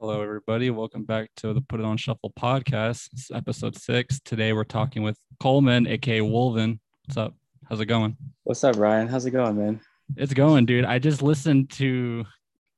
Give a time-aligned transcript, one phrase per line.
[0.00, 0.70] Hello, everybody.
[0.70, 3.10] Welcome back to the Put It On Shuffle podcast.
[3.12, 4.18] It's episode six.
[4.20, 6.78] Today we're talking with Coleman, aka Wulven.
[7.04, 7.34] What's up?
[7.68, 8.16] How's it going?
[8.44, 9.08] What's up, Ryan?
[9.08, 9.80] How's it going, man?
[10.16, 10.86] It's going, dude.
[10.86, 12.24] I just listened to,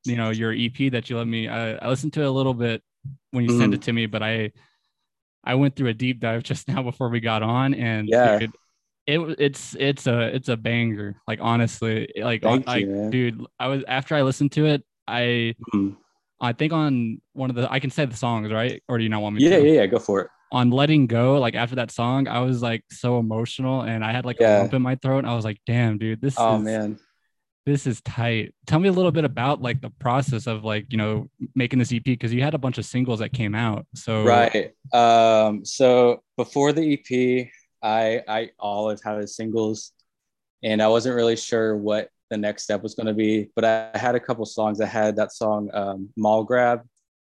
[0.04, 1.46] you know, your EP that you let me.
[1.46, 2.82] I, I listened to it a little bit
[3.30, 3.58] when you mm.
[3.60, 4.50] sent it to me, but I,
[5.44, 8.52] I went through a deep dive just now before we got on, and yeah, dude,
[9.06, 11.22] it it's it's a it's a banger.
[11.28, 15.54] Like honestly, like Thank like you, dude, I was after I listened to it, I.
[15.72, 15.98] Mm
[16.42, 18.82] I think on one of the I can say the songs, right?
[18.88, 19.64] Or do you not want me yeah, to?
[19.64, 20.30] Yeah, yeah, go for it.
[20.50, 24.26] On letting go, like after that song, I was like so emotional and I had
[24.26, 24.58] like yeah.
[24.58, 25.18] a lump in my throat.
[25.18, 26.98] And I was like, damn, dude, this oh, is man.
[27.64, 28.52] This is tight.
[28.66, 31.92] Tell me a little bit about like the process of like, you know, making this
[31.92, 33.86] EP because you had a bunch of singles that came out.
[33.94, 34.72] So right.
[34.92, 37.48] Um, so before the EP,
[37.82, 39.92] I I always had singles
[40.62, 43.50] and I wasn't really sure what the next step was going to be.
[43.54, 44.80] But I had a couple songs.
[44.80, 46.88] I had that song um, "Mall Grab" and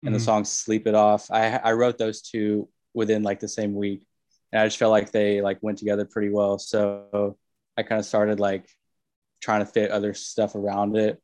[0.09, 0.15] mm-hmm.
[0.15, 4.07] the song "Sleep It Off." I I wrote those two within like the same week,
[4.53, 6.59] and I just felt like they like went together pretty well.
[6.59, 7.39] So
[7.79, 8.69] I kind of started like
[9.41, 11.21] trying to fit other stuff around it.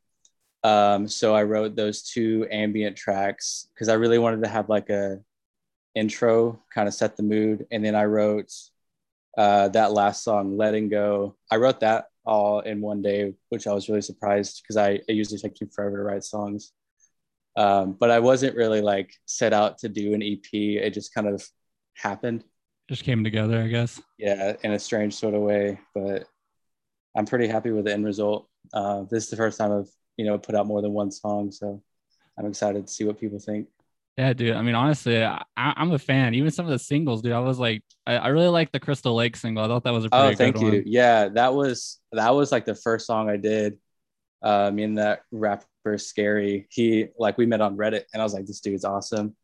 [0.64, 4.88] Um, so I wrote those two ambient tracks because I really wanted to have like
[4.88, 5.18] a
[5.94, 8.50] intro, kind of set the mood, and then I wrote
[9.36, 13.72] uh, that last song, "Letting Go." I wrote that all in one day, which I
[13.72, 16.72] was really surprised because I it usually takes me forever to write songs.
[17.56, 20.52] Um, but I wasn't really like set out to do an EP.
[20.52, 21.46] It just kind of
[21.94, 22.44] happened.
[22.88, 24.00] Just came together, I guess.
[24.18, 26.26] Yeah, in a strange sort of way, but
[27.16, 28.48] I'm pretty happy with the end result.
[28.72, 31.50] Uh, this is the first time I've you know put out more than one song,
[31.50, 31.82] so
[32.38, 33.68] I'm excited to see what people think.
[34.16, 34.56] Yeah, dude.
[34.56, 36.34] I mean, honestly, I, am a fan.
[36.34, 37.32] Even some of the singles, dude.
[37.32, 39.62] I was like, I, I, really like the Crystal Lake single.
[39.62, 40.66] I thought that was a pretty oh, thank you.
[40.68, 40.82] One.
[40.86, 43.78] Yeah, that was that was like the first song I did.
[44.42, 46.66] Uh, me and that rapper Scary.
[46.70, 49.36] He like we met on Reddit, and I was like, this dude's awesome.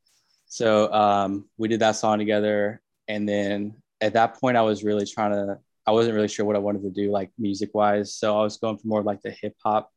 [0.47, 5.05] So um, we did that song together, and then at that point, I was really
[5.05, 5.59] trying to.
[5.87, 8.15] I wasn't really sure what I wanted to do, like music wise.
[8.15, 9.91] So I was going for more like the hip hop,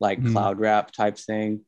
[0.00, 0.32] like mm-hmm.
[0.32, 1.60] cloud rap type thing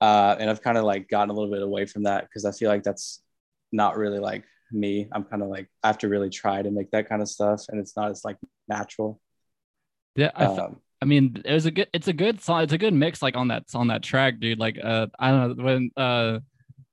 [0.00, 2.52] uh, and I've kind of like gotten a little bit away from that because I
[2.52, 3.22] feel like that's
[3.72, 5.08] not really like me.
[5.12, 7.64] I'm kind of like I have to really try to make that kind of stuff,
[7.68, 8.36] and it's not as like
[8.68, 9.20] natural.
[10.16, 11.88] Yeah, I, um, I mean, it was a good.
[11.92, 12.62] It's a good song.
[12.62, 14.58] It's a good mix, like on that on that track, dude.
[14.58, 16.40] Like, uh, I don't know when uh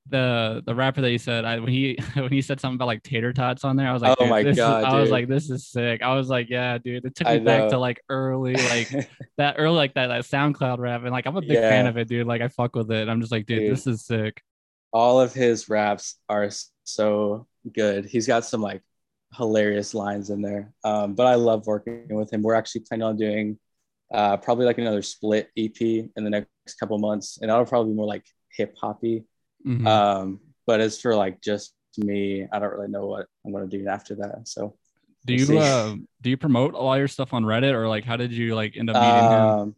[0.09, 3.03] the the rapper that he said I, when he when he said something about like
[3.03, 5.49] tater tots on there, I was like, oh my god, is, I was like, this
[5.49, 6.01] is sick.
[6.01, 7.05] I was like, yeah, dude.
[7.05, 8.89] It took me back to like early like
[9.37, 11.69] that early like that, that SoundCloud rap, and like I'm a big yeah.
[11.69, 12.27] fan of it, dude.
[12.27, 13.09] Like I fuck with it.
[13.09, 14.41] I'm just like, dude, dude, this is sick.
[14.93, 16.49] All of his raps are
[16.83, 18.05] so good.
[18.05, 18.81] He's got some like
[19.35, 20.73] hilarious lines in there.
[20.83, 22.41] Um, but I love working with him.
[22.41, 23.59] We're actually planning on doing
[24.13, 27.97] uh, probably like another split EP in the next couple months, and that'll probably be
[27.97, 29.25] more like hip hoppy
[29.67, 29.87] Mm-hmm.
[29.87, 33.77] Um, but as for like just me, I don't really know what I'm going to
[33.77, 34.47] do after that.
[34.47, 34.75] So
[35.25, 38.31] do you uh, do you promote all your stuff on Reddit or like how did
[38.31, 39.75] you like end up meeting um, him?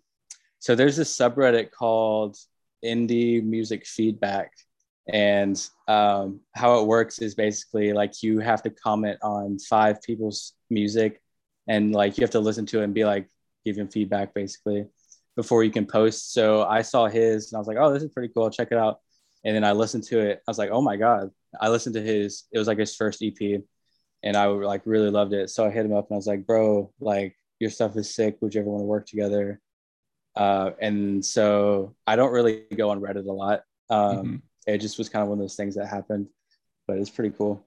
[0.60, 2.38] So there's this subreddit called
[2.86, 4.52] Indie Music Feedback,
[5.12, 10.54] and um, how it works is basically like you have to comment on five people's
[10.70, 11.22] music,
[11.68, 13.28] and like you have to listen to it and be like
[13.66, 14.86] give him feedback basically
[15.36, 16.34] before you can post.
[16.34, 18.50] So I saw his and I was like, oh, this is pretty cool.
[18.50, 19.00] Check it out.
[19.44, 20.42] And then I listened to it.
[20.48, 21.32] I was like, oh my God.
[21.60, 23.62] I listened to his, it was like his first EP
[24.24, 25.50] and I like really loved it.
[25.50, 28.38] So I hit him up and I was like, bro, like your stuff is sick.
[28.42, 29.62] Would you ever want to work together?
[30.36, 33.64] Uh, and so I don't really go on Reddit a lot.
[33.90, 34.36] Um, mm-hmm.
[34.68, 36.28] It just was kind of one of those things that happened,
[36.88, 37.66] but it's pretty cool.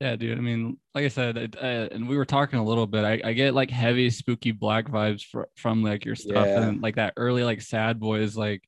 [0.00, 0.36] Yeah, dude.
[0.36, 3.04] I mean, like I said, it, uh, and we were talking a little bit.
[3.04, 6.62] I, I get like heavy spooky black vibes fr- from like your stuff yeah.
[6.62, 8.62] and like that early like sad boys like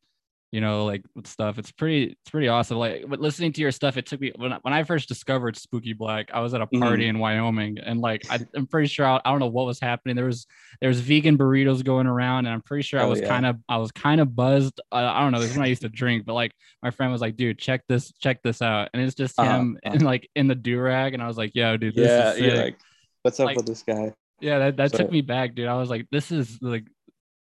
[0.54, 1.58] you know, like stuff.
[1.58, 2.78] It's pretty, it's pretty awesome.
[2.78, 5.94] Like, but listening to your stuff, it took me when, when I first discovered Spooky
[5.94, 7.16] Black, I was at a party mm-hmm.
[7.16, 10.14] in Wyoming, and like I, am pretty sure I, I, don't know what was happening.
[10.14, 10.46] There was
[10.80, 13.26] there was vegan burritos going around, and I'm pretty sure oh, I was yeah.
[13.26, 14.80] kind of I was kind of buzzed.
[14.92, 15.40] Uh, I don't know.
[15.40, 16.52] This is when I used to drink, but like
[16.84, 19.56] my friend was like, "Dude, check this, check this out," and it's just uh-huh.
[19.58, 19.96] him uh-huh.
[19.96, 22.38] in like in the do rag, and I was like, "Yo, dude, this yeah, is
[22.38, 22.56] sick.
[22.56, 22.78] like,
[23.22, 25.66] what's up like, with this guy?" Yeah, that, that so, took me back, dude.
[25.66, 26.84] I was like, "This is like."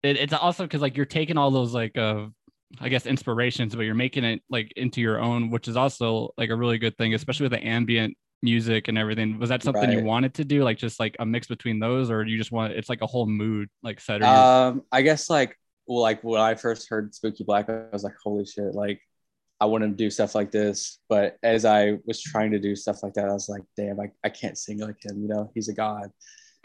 [0.03, 2.27] It, it's also because like you're taking all those like uh
[2.79, 6.49] I guess inspirations, but you're making it like into your own, which is also like
[6.49, 9.39] a really good thing, especially with the ambient music and everything.
[9.39, 9.97] Was that something right.
[9.97, 12.73] you wanted to do, like just like a mix between those, or you just want
[12.73, 14.21] it's like a whole mood like set?
[14.21, 15.57] Um, I guess like
[15.87, 19.01] well, like when I first heard Spooky Black, I was like, holy shit, like
[19.59, 20.99] I want to do stuff like this.
[21.09, 24.11] But as I was trying to do stuff like that, I was like, damn, I,
[24.23, 26.11] I can't sing like him, you know, he's a god.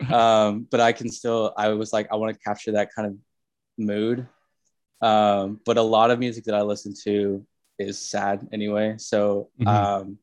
[0.12, 3.16] um, but I can still, I was like, I want to capture that kind of
[3.78, 4.28] mood
[5.00, 7.44] um, but a lot of music that I listen to
[7.78, 8.96] is sad anyway.
[8.98, 9.66] So Mhm.
[9.68, 10.18] um,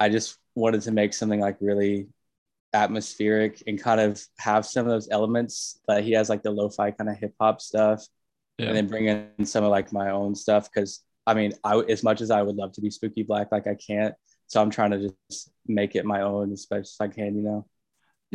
[0.00, 2.08] I just wanted to make something like really
[2.72, 6.90] atmospheric and kind of have some of those elements that he has, like the lo-fi
[6.90, 8.04] kind of hip hop stuff,
[8.58, 8.68] Yeah.
[8.68, 10.68] and then bring in some of like my own stuff.
[10.72, 13.66] Because I mean, I as much as I would love to be spooky black, like
[13.66, 14.14] I can't.
[14.46, 17.42] So I'm trying to just make it my own as best as I can, you
[17.42, 17.66] know.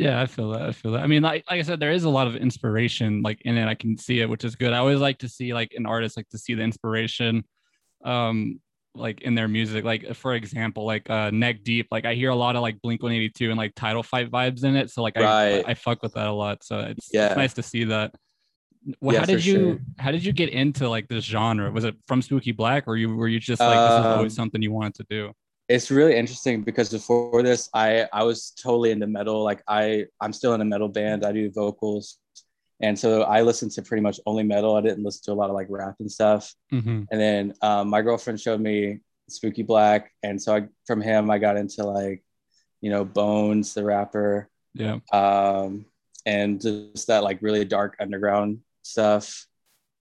[0.00, 0.62] Yeah, I feel that.
[0.62, 1.02] I feel that.
[1.02, 3.66] I mean, like, like I said, there is a lot of inspiration like in it.
[3.66, 4.72] I can see it, which is good.
[4.72, 7.44] I always like to see like an artist like to see the inspiration
[8.04, 8.60] um
[8.94, 9.84] like in their music.
[9.84, 13.02] Like for example, like uh neck deep, like I hear a lot of like Blink
[13.02, 14.90] 182 and like title fight vibes in it.
[14.90, 15.64] So like I Right.
[15.68, 16.64] I fuck with that a lot.
[16.64, 17.26] So it's, Yeah.
[17.26, 18.14] it's nice to see that.
[19.02, 19.78] Well, Yeah, how did you sure.
[19.98, 21.70] how did you get into like this genre?
[21.70, 24.36] Was it from Spooky Black or you were you just like this is always Um,
[24.36, 25.32] something you wanted to do?
[25.70, 29.44] It's really interesting because before this i i was totally into metal.
[29.44, 31.24] Like i i'm still in a metal band.
[31.24, 32.18] I do vocals.
[32.82, 34.74] And so i listened to pretty much only metal.
[34.74, 36.52] I didn't listen to a lot of like rap and stuff.
[36.70, 40.12] Hmm and then um, my girlfriend showed me spooky black.
[40.24, 42.24] And so I, from him i got into like
[42.80, 44.48] you know bones the rapper.
[44.74, 44.98] Yeah.
[45.12, 45.86] um,
[46.26, 49.46] and just that like really dark underground stuff.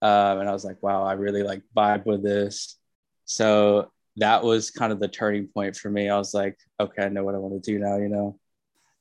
[0.01, 2.77] Um, and I was like, wow, I really like vibe with this.
[3.25, 6.09] So that was kind of the turning point for me.
[6.09, 8.39] I was like, okay, I know what I want to do now, you know?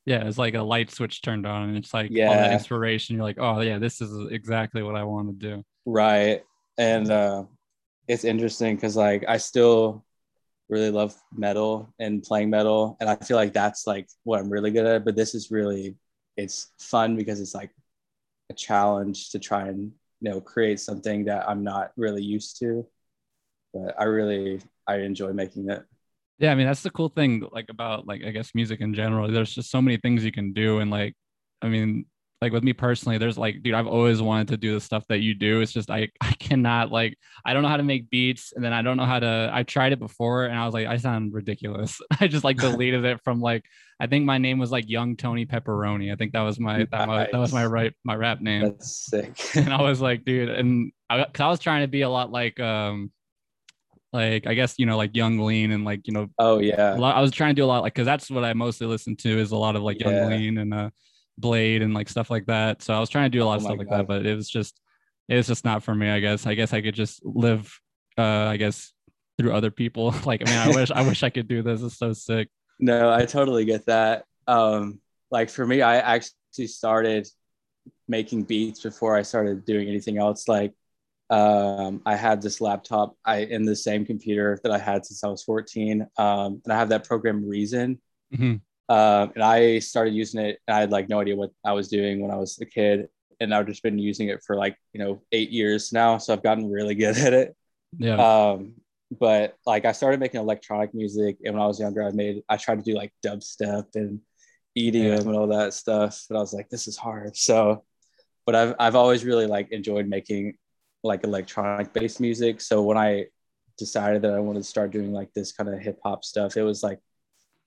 [0.05, 2.53] Yeah, it's like a light switch turned on, and it's like all that Yeah.
[2.53, 3.17] inspiration.
[3.17, 5.64] You're like, oh yeah, this is exactly what I want to do.
[5.85, 6.43] Right.
[6.79, 7.44] And uh,
[8.09, 10.05] it's interesting because like I still
[10.69, 12.97] really love metal and playing metal.
[13.00, 15.05] And I feel like that's like what I'm really good at.
[15.05, 15.97] But this is really,
[16.37, 17.70] it's fun because it's like
[18.50, 22.87] a challenge to try and, you know, create something that I'm not really used to.
[23.73, 25.83] But I really, I enjoy making it.
[26.39, 29.31] Yeah, I mean that's the cool thing, like about like I guess music in general.
[29.31, 31.15] There's just so many things you can do, and like,
[31.63, 32.07] I mean,
[32.41, 35.21] like with me personally, there's like, dude, I've always wanted to do the stuff that
[35.21, 35.61] you do.
[35.61, 38.73] It's just I I cannot like I don't know how to make beats, and then
[38.73, 39.51] I don't know how to.
[39.53, 42.01] I tried it before, and I was like, I sound ridiculous.
[42.21, 43.65] I just like deleted it from like
[44.01, 46.13] I think my name was like Young Tony Pepperoni.
[46.13, 47.71] I think that was my that, was, that was my Nice.
[47.71, 48.63] right my rap name.
[48.63, 49.39] That's sick.
[49.55, 52.33] and I was like, dude, and I, cause I was trying to be a lot
[52.33, 53.13] like, um,
[54.12, 56.94] like I guess you know, like Yung Lean and like you know, oh, a yeah.
[56.94, 59.17] lot, I was trying to do a lot like because that's what I mostly listen
[59.17, 60.11] to is a lot of like Yeah.
[60.11, 60.91] Yung Lean and uh,
[61.41, 62.82] Bladee and like stuff like that.
[62.82, 64.26] So I was trying to do a lot of Oh my stuff like that, but
[64.26, 64.81] it was just,
[65.29, 66.11] it was just not for me.
[66.11, 66.47] I guess.
[66.47, 67.73] I guess I could just live,
[68.19, 68.93] uh, I guess
[69.38, 70.15] through other people.
[70.26, 71.82] like, I mean, I wish, I wish I could do this.
[71.82, 72.49] It's so sick.
[72.79, 74.25] No, I totally get that.
[74.47, 75.00] Um,
[75.31, 77.29] like for me, I actually started
[78.08, 80.49] making beats before I started doing anything else.
[80.49, 80.75] Like
[81.32, 85.29] um, I had this laptop I in the same computer that I had since I
[85.29, 86.06] was 14.
[86.19, 87.99] Um, and I have that program Reason.
[88.34, 88.61] Mhm.
[88.88, 90.58] Um, and I started using it.
[90.69, 93.08] And I had like no idea what I was doing when I was a kid.
[93.40, 96.19] And I've just been using it for like, you know, eight years now.
[96.19, 97.56] So I've gotten really good at it
[97.99, 98.17] Yeah.
[98.20, 98.75] um
[99.20, 102.56] but like i started making electronic music and when i was younger i made i
[102.56, 104.20] tried to do like dubstep and
[104.79, 105.20] edm Yeah.
[105.20, 107.84] and all that stuff but i was like this is hard so
[108.46, 110.55] but i've i've always really like enjoyed making
[111.03, 113.25] like electronic based music so when i
[113.79, 116.63] decided that i wanted to start doing like this kind of hip hop stuff it
[116.63, 117.01] was like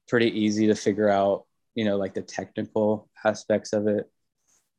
[0.08, 4.10] pretty easy to figure out you know like the technical aspects of it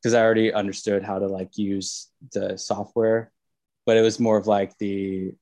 [0.00, 3.32] because i already understood how to like use the software
[3.86, 5.32] but it was more of like the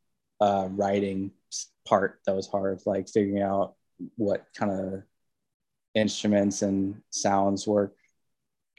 [0.41, 1.31] uh, writing
[1.87, 3.75] part that was hard, like figuring out
[4.17, 5.03] what kind of
[5.94, 7.97] instruments and sounds work.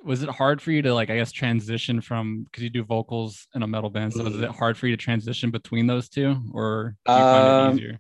[0.05, 3.47] Was it hard for you to like I guess transition from because you do vocals
[3.55, 4.13] in a metal band?
[4.13, 4.43] So is Mm.
[4.43, 7.73] it hard for you to transition between those two, or do you find Um, it
[7.73, 7.99] easier?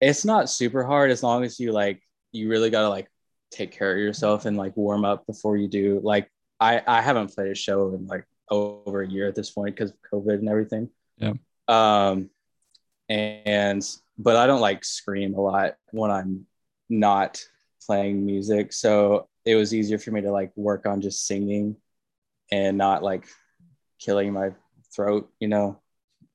[0.00, 2.02] It's not super hard as long as you like
[2.32, 3.08] you really gotta like
[3.50, 6.00] take care of yourself and like warm up before you do.
[6.02, 6.30] Like
[6.60, 9.90] I I haven't played a show in like over a year at this point because
[9.90, 10.88] of COVID and everything.
[11.18, 11.34] Yeah.
[11.68, 12.30] Um,
[13.08, 13.82] and
[14.18, 16.46] but I don't like scream a lot when I'm
[16.88, 17.42] not
[17.86, 21.76] playing music, so it was easier for me to like work on just singing
[22.52, 23.26] and not like
[24.00, 24.50] killing my
[24.94, 25.80] throat, you know.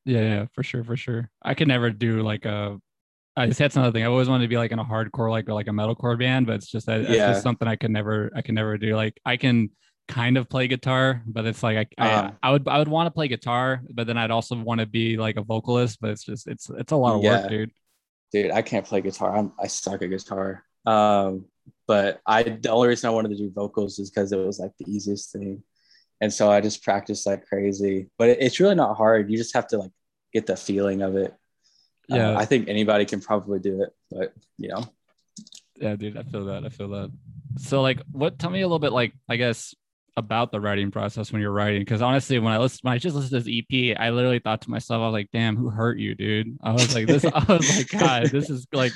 [0.05, 1.29] Yeah, yeah, for sure, for sure.
[1.41, 2.77] I could never do like a.
[3.37, 4.03] I just that's another thing.
[4.03, 6.47] I always wanted to be like in a hardcore, like or like a metalcore band,
[6.47, 7.25] but it's just that it's Yeah.
[7.25, 8.95] just something I could never, I could never do.
[8.95, 9.71] Like I can
[10.07, 12.31] kind of play guitar, but it's like I, I, Uh-huh.
[12.43, 15.17] I would, I would want to play guitar, but then I'd also want to be
[15.17, 15.99] like a vocalist.
[16.01, 17.41] But it's just, it's, it's a lot of Yeah.
[17.41, 17.71] work, dude.
[18.31, 19.35] dude, I can't play guitar.
[19.35, 20.63] I'm, I suck at guitar.
[20.85, 21.45] Um,
[21.87, 24.71] but I the only reason I wanted to do vocals is because it was like
[24.77, 25.63] the easiest thing,
[26.21, 28.09] and so I just practiced like crazy.
[28.17, 29.29] But it, it's really not hard.
[29.29, 29.91] You just have to like
[30.33, 31.33] get the feeling of it.
[32.11, 32.37] Uh, Yeah.
[32.37, 34.83] I think anybody can probably do it, but you know,
[35.75, 36.65] Yeah, dude, I feel that.
[36.65, 37.11] I feel that.
[37.57, 39.75] So like what tell me a little bit like I guess
[40.15, 43.15] about the writing process when you're writing because honestly when i listen when i just
[43.15, 45.97] listened to this ep i literally thought to myself i was like damn who hurt
[45.97, 48.91] you dude i was like this i was like god this is like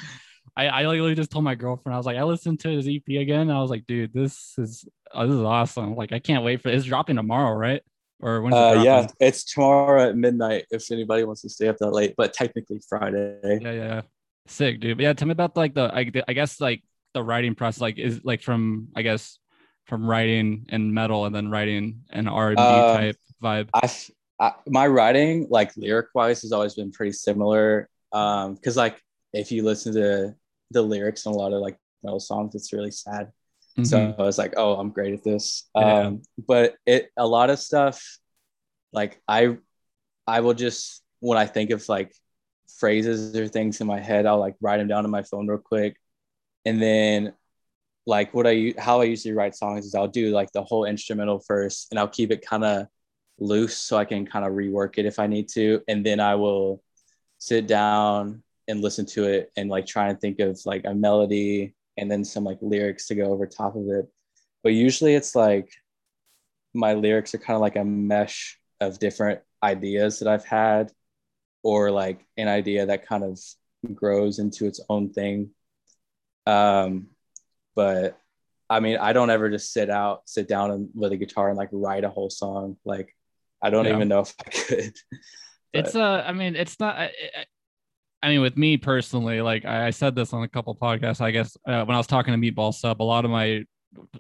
[0.57, 3.07] I, I literally just told my girlfriend i was like i listened to his ep
[3.07, 6.61] again i was like dude this is oh, this is awesome like i can't wait
[6.61, 6.75] for it.
[6.75, 7.81] it's dropping tomorrow right
[8.19, 11.91] or when uh, yeah it's tomorrow at midnight if anybody wants to stay up that
[11.91, 14.01] late but technically friday yeah yeah
[14.47, 16.83] sick dude but yeah tell me about like the I, I guess like
[17.13, 19.37] the writing process like is like from i guess
[19.87, 23.69] from writing and metal and then writing an R&B uh, type vibe?
[23.73, 23.89] I,
[24.39, 27.89] I, my writing, like lyric wise, has always been pretty similar.
[28.11, 29.01] Um, because like
[29.33, 30.35] if you listen to
[30.71, 33.31] the lyrics in a lot of like metal songs, it's really sad.
[33.77, 33.83] Mm-hmm.
[33.83, 35.69] So I was like, oh, I'm great at this.
[35.75, 35.99] Yeah.
[35.99, 38.19] Um, but it a lot of stuff,
[38.91, 39.57] like I,
[40.25, 42.13] I will just when I think of like
[42.79, 45.59] phrases or things in my head, I'll like write them down on my phone real
[45.59, 45.97] quick,
[46.65, 47.33] and then
[48.07, 51.39] like what I how I usually write songs is I'll do like the whole instrumental
[51.39, 52.87] first and I'll keep it kind of
[53.37, 56.35] loose so I can kind of rework it if I need to and then I
[56.35, 56.81] will
[57.37, 61.73] sit down and listen to it and like try and think of like a melody
[61.97, 64.07] and then some like lyrics to go over top of it
[64.63, 65.71] but usually it's like
[66.73, 70.91] my lyrics are kind of like a mesh of different ideas that I've had
[71.63, 73.39] or like an idea that kind of
[73.93, 75.51] grows into its own thing
[76.45, 77.07] um
[77.75, 78.19] but
[78.69, 81.57] I mean, I don't ever just sit out, sit down and with a guitar and
[81.57, 82.77] like write a whole song.
[82.83, 83.15] Like,
[83.61, 83.95] I don't yeah.
[83.95, 84.95] even know if I could.
[85.73, 87.11] it's a, I mean, it's not.
[88.21, 91.21] I, mean, with me personally, like I said this on a couple podcasts.
[91.21, 93.63] I guess uh, when I was talking to Meatball Sub, a lot of my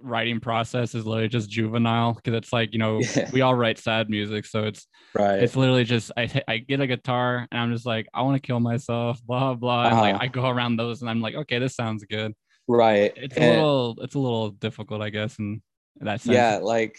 [0.01, 3.29] writing process is literally just juvenile because it's like you know yeah.
[3.31, 5.41] we all write sad music, so it's right.
[5.41, 8.45] It's literally just I I get a guitar and I'm just like I want to
[8.45, 9.83] kill myself, blah blah.
[9.83, 9.89] Uh-huh.
[9.89, 12.33] And like I go around those and I'm like, okay, this sounds good
[12.67, 15.61] right it's a little it's a little difficult i guess in
[15.97, 16.97] that sense yeah like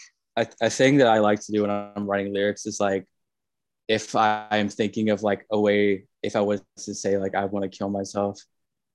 [0.61, 3.05] a thing that i like to do when i'm writing lyrics is like
[3.89, 7.69] if i'm thinking of like a way if i was to say like i want
[7.69, 8.39] to kill myself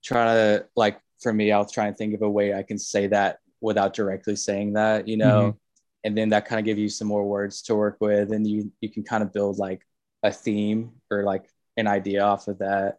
[0.02, 3.06] try to like for me i'll try and think of a way i can say
[3.08, 5.56] that without directly saying that you know mm-hmm.
[6.04, 8.72] and then that kind of give you some more words to work with and you
[8.80, 9.82] you can kind of build like
[10.22, 12.98] a theme or like an idea off of that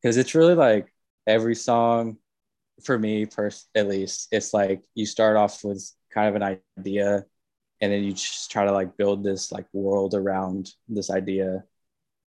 [0.00, 0.86] because it's really like
[1.26, 2.16] every song
[2.84, 7.24] for me first at least it's like you start off with kind of an idea
[7.80, 11.64] and then you just try to like build this like world around this idea.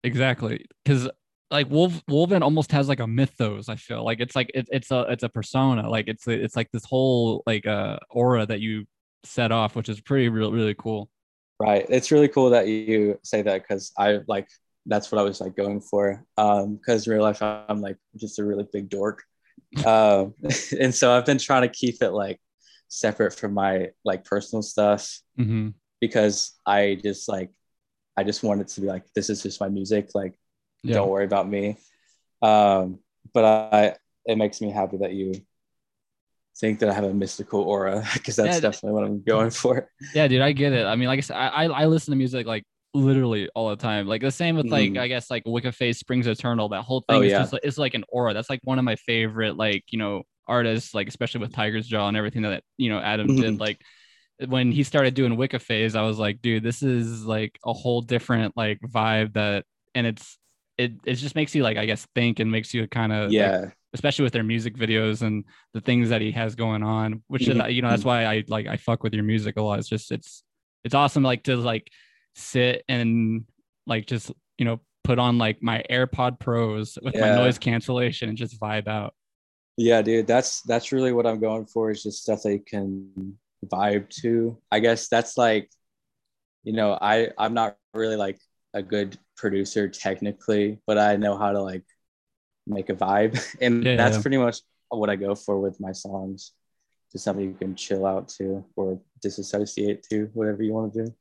[0.03, 0.65] Exactly.
[0.83, 1.09] Because
[1.51, 4.03] like wolf Wulven almost has like a mythos i feel.
[4.03, 5.89] Like it's like it, it's a it's a persona.
[5.89, 8.85] Like it's it's like this whole like uh aura that you
[9.25, 11.09] set off which is pretty real really cool.
[11.59, 11.85] Right.
[11.89, 14.47] It's really cool that you say that because i like
[14.85, 16.23] that's what i was like going for.
[16.37, 19.23] Um because real life i'm like just a really big dork.
[19.85, 20.33] Um,
[20.79, 22.39] and so I've been trying to keep it like
[22.93, 25.69] separate from my like personal stuff mm-hmm.
[25.99, 27.49] because I just like
[28.15, 30.33] I just wanted to be like this is just my music like
[30.83, 30.95] yeah.
[30.95, 31.77] don't worry about me
[32.43, 32.99] um,
[33.33, 33.95] but I
[34.25, 35.33] it makes me happy that you
[36.59, 39.89] think that I have a mystical aura because that's yeah, definitely what I'm going for.
[40.13, 40.85] Yeah, dude, I get it.
[40.85, 44.07] I mean, like I said, I I listen to music like literally all the time.
[44.07, 44.99] Like the same with like mm.
[44.99, 46.69] I guess like Wicca Phase Springs Eternal.
[46.69, 47.39] That whole thing oh, is yeah.
[47.39, 48.33] just it's like an aura.
[48.33, 50.93] That's like one of my favorite like you know artists.
[50.93, 53.41] Like especially with Tiger's Jaw and everything that you know Adam mm-hmm.
[53.41, 53.59] did.
[53.59, 53.81] Like
[54.47, 58.01] when he started doing Wicca Phase, I was like, dude, this is like a whole
[58.01, 60.37] different like vibe that, and it's
[60.77, 63.57] it it just makes you like I guess think and makes you kind of yeah.
[63.57, 65.45] Like, especially with their music videos and
[65.75, 67.61] the things that he has going on which mm-hmm.
[67.61, 69.87] is you know that's why i like i fuck with your music a lot it's
[69.87, 70.41] just it's
[70.83, 71.91] it's awesome like to like
[72.35, 73.45] sit and
[73.85, 77.21] like just you know put on like my AirPod Pros with yeah.
[77.21, 79.13] my noise cancellation and just vibe out.
[79.77, 84.09] Yeah, dude, that's that's really what I'm going for is just stuff they can vibe
[84.21, 84.57] to.
[84.71, 85.69] I guess that's like,
[86.63, 88.39] you know, I I'm not really like
[88.73, 91.83] a good producer technically, but I know how to like
[92.67, 94.21] make a vibe, and yeah, that's yeah.
[94.21, 96.51] pretty much what I go for with my songs.
[97.11, 101.15] Just something you can chill out to or disassociate to, whatever you want to do.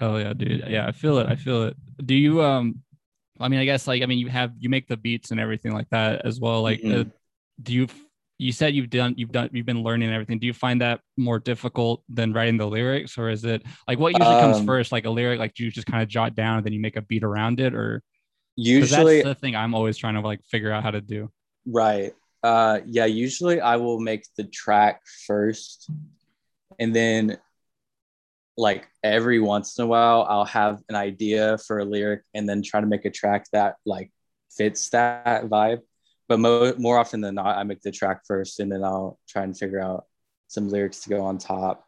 [0.00, 0.64] oh yeah, dude.
[0.68, 1.26] Yeah, I feel it.
[1.28, 1.76] I feel it.
[2.04, 2.82] Do you um
[3.40, 5.72] I mean, I guess like I mean you have you make the beats and everything
[5.72, 6.62] like that as well.
[6.62, 7.00] Like mm-hmm.
[7.00, 7.04] uh,
[7.60, 7.88] do you
[8.42, 10.38] you said you've done you've done you've been learning everything.
[10.38, 14.18] Do you find that more difficult than writing the lyrics or is it like what
[14.18, 16.58] usually um, comes first like a lyric like do you just kind of jot down
[16.58, 18.02] and then you make a beat around it or
[18.56, 21.30] usually that's the thing I'm always trying to like figure out how to do.
[21.66, 22.12] Right.
[22.42, 25.88] Uh yeah, usually I will make the track first
[26.80, 27.38] and then
[28.56, 32.62] like every once in a while I'll have an idea for a lyric and then
[32.62, 34.10] try to make a track that like
[34.50, 35.80] fits that vibe.
[36.28, 39.42] But mo- more often than not, I make the track first and then I'll try
[39.42, 40.04] and figure out
[40.48, 41.84] some lyrics to go on top.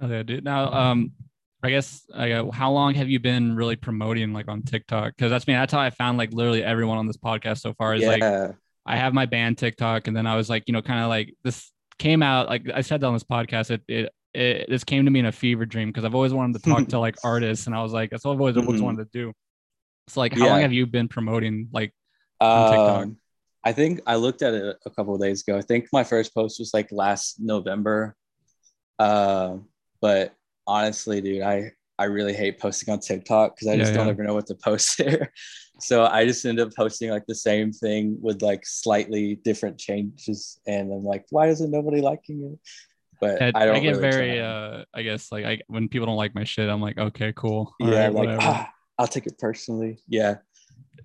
[0.00, 0.44] Yeah, dude.
[0.44, 1.12] Now, um,
[1.62, 5.16] I guess uh, how long have you been really promoting like on TikTok?
[5.16, 5.54] Because that's me.
[5.54, 7.94] That's how I found like literally everyone on this podcast so far.
[7.94, 8.08] Is yeah.
[8.10, 8.54] like
[8.86, 11.34] I have my band TikTok, and then I was like, you know, kind of like
[11.42, 12.48] this came out.
[12.48, 15.32] Like I said on this podcast, it it, it this came to me in a
[15.32, 18.10] fever dream because I've always wanted to talk to like artists, and I was like,
[18.10, 18.84] that's what I've always, always Mhm.
[18.84, 19.32] wanted to do.
[20.06, 20.52] So like, how Yeah.
[20.52, 21.92] long have you been promoting like
[22.54, 23.08] on TikTok?
[23.08, 23.18] Um,
[23.64, 25.58] I think I looked at it a couple of days ago.
[25.58, 28.16] I think my first post was like last November.
[28.98, 29.58] Uh,
[30.00, 30.34] but
[30.66, 34.10] honestly, dude, I I really hate posting on TikTok because I Yeah, just don't yeah.
[34.10, 35.32] ever know what to post there.
[35.80, 40.60] so I just end up posting like the same thing with like slightly different changes,
[40.66, 42.58] and I'm like, why isn't nobody liking it?
[43.20, 43.76] But I, I don't.
[43.76, 46.68] I get really very uh I guess like I when people don't like my shit,
[46.68, 47.74] I'm like, okay, cool.
[47.80, 48.40] All yeah, right, like whatever.
[48.40, 50.00] ah, I'll take it personally.
[50.08, 50.36] Yeah.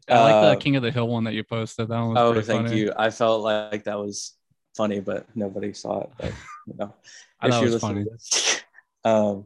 [0.10, 1.88] I like uh, the King of the Hill one that you posted.
[1.90, 2.80] That one Oh, thank funny.
[2.80, 2.94] you.
[2.96, 4.34] I felt like that was
[4.76, 6.10] funny, but nobody saw it.
[6.18, 6.32] But
[6.68, 6.94] you know,
[7.40, 8.04] I thought it was funny.
[8.04, 8.62] this-
[9.06, 9.46] um,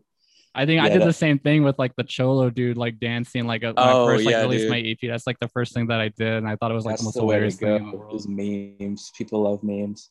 [0.56, 3.46] I think I did that- the same thing with like the Cholo dude, like dancing,
[3.46, 4.72] like a, when I Oh, first like yeah, released dude.
[4.72, 4.98] my EP.
[5.04, 7.02] That's like the first thing that I did, and I thought it was like that's
[7.02, 8.16] the most the way to hilarious thing in the world.
[8.16, 9.12] Is memes.
[9.16, 10.10] People love memes.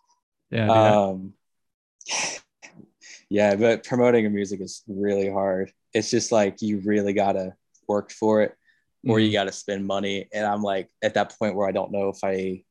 [0.53, 0.77] Yeah, dude.
[0.77, 1.33] Um,
[3.29, 5.73] yeah, but promoting a music is really hard.
[5.93, 7.55] It's just like you really gotta
[7.89, 8.55] work for it,
[9.07, 9.27] or Mm-hmm.
[9.27, 10.29] you gotta spend money.
[10.33, 12.63] And I'm like at that point where I don't know if I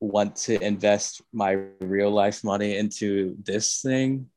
[0.00, 4.28] want to invest my real life money into this thing.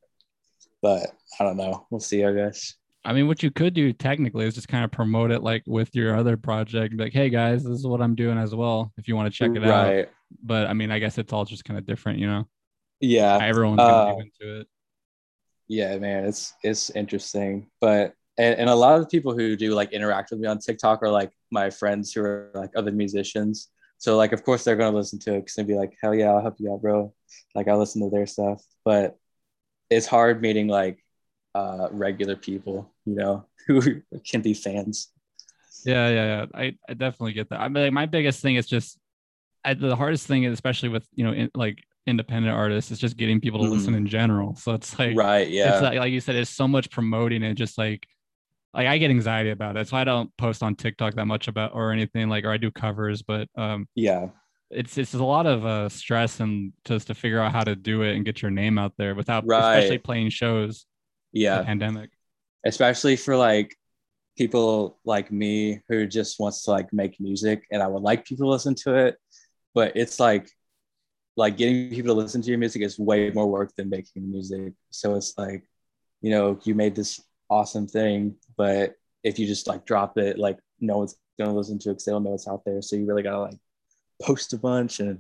[0.81, 1.07] But
[1.39, 1.85] I don't know.
[1.89, 2.23] We'll see.
[2.23, 2.75] I guess.
[3.05, 5.95] I mean, what you could do technically is just kind of promote it like with
[5.95, 6.93] your other project.
[6.97, 8.91] Like, hey guys, this is what I'm doing as well.
[8.97, 9.87] If you want to check it out.
[9.87, 10.09] right.
[10.43, 12.47] But I mean, I guess it's all just kind of different, you know.
[12.99, 13.37] Yeah.
[13.41, 14.67] Everyone's Uh, into it.
[15.69, 19.69] yeah man it's it's interesting but and, and a lot of the people who do
[19.79, 23.69] like interact with me on tiktok are like my friends who are like other musicians
[23.98, 26.15] so like of course they're going to listen to it because they'd be like hell
[26.15, 27.13] yeah i'll help you out bro
[27.55, 29.17] like i listen to their stuff but
[29.89, 30.98] it's hard meeting like
[31.55, 33.81] uh regular people you know who
[34.29, 35.10] can be fans
[35.86, 36.46] Yeah, yeah, yeah.
[36.53, 37.60] I, I definitely get that.
[37.62, 38.98] I mean, like, my biggest thing is just
[39.63, 43.15] I, the hardest thing, is especially with you know, in, like independent artists, is just
[43.17, 43.97] getting people to listen Mhm.
[44.04, 44.56] in general.
[44.56, 47.56] So it's like, right yeah, it's like, like you said, it's so much promoting and
[47.58, 48.08] just like,
[48.73, 49.88] like I get anxiety about it.
[49.88, 52.71] So I don't post on TikTok that much about or anything like, or I do
[52.71, 54.27] covers, but um, yeah
[54.71, 58.03] it's it's a lot of uh stress and just to figure out how to do
[58.03, 59.77] it and get your name out there without Right.
[59.77, 60.86] especially playing shows.
[61.34, 62.12] yeah pandemic.
[62.63, 63.75] especially for like
[64.38, 68.45] people like me who just wants to like make music and I would like people
[68.45, 69.17] to listen to it,
[69.73, 70.51] but it's like
[71.36, 74.27] like getting people to listen to your music is way more work than making the
[74.29, 74.73] music.
[74.91, 75.63] So it's like,
[76.21, 80.57] you know, you made this awesome thing, but if you just like drop it, like
[80.79, 82.81] no one's gonna listen to it because they don't know it's out there.
[82.81, 83.57] So you really gotta like
[84.21, 85.19] post a bunch and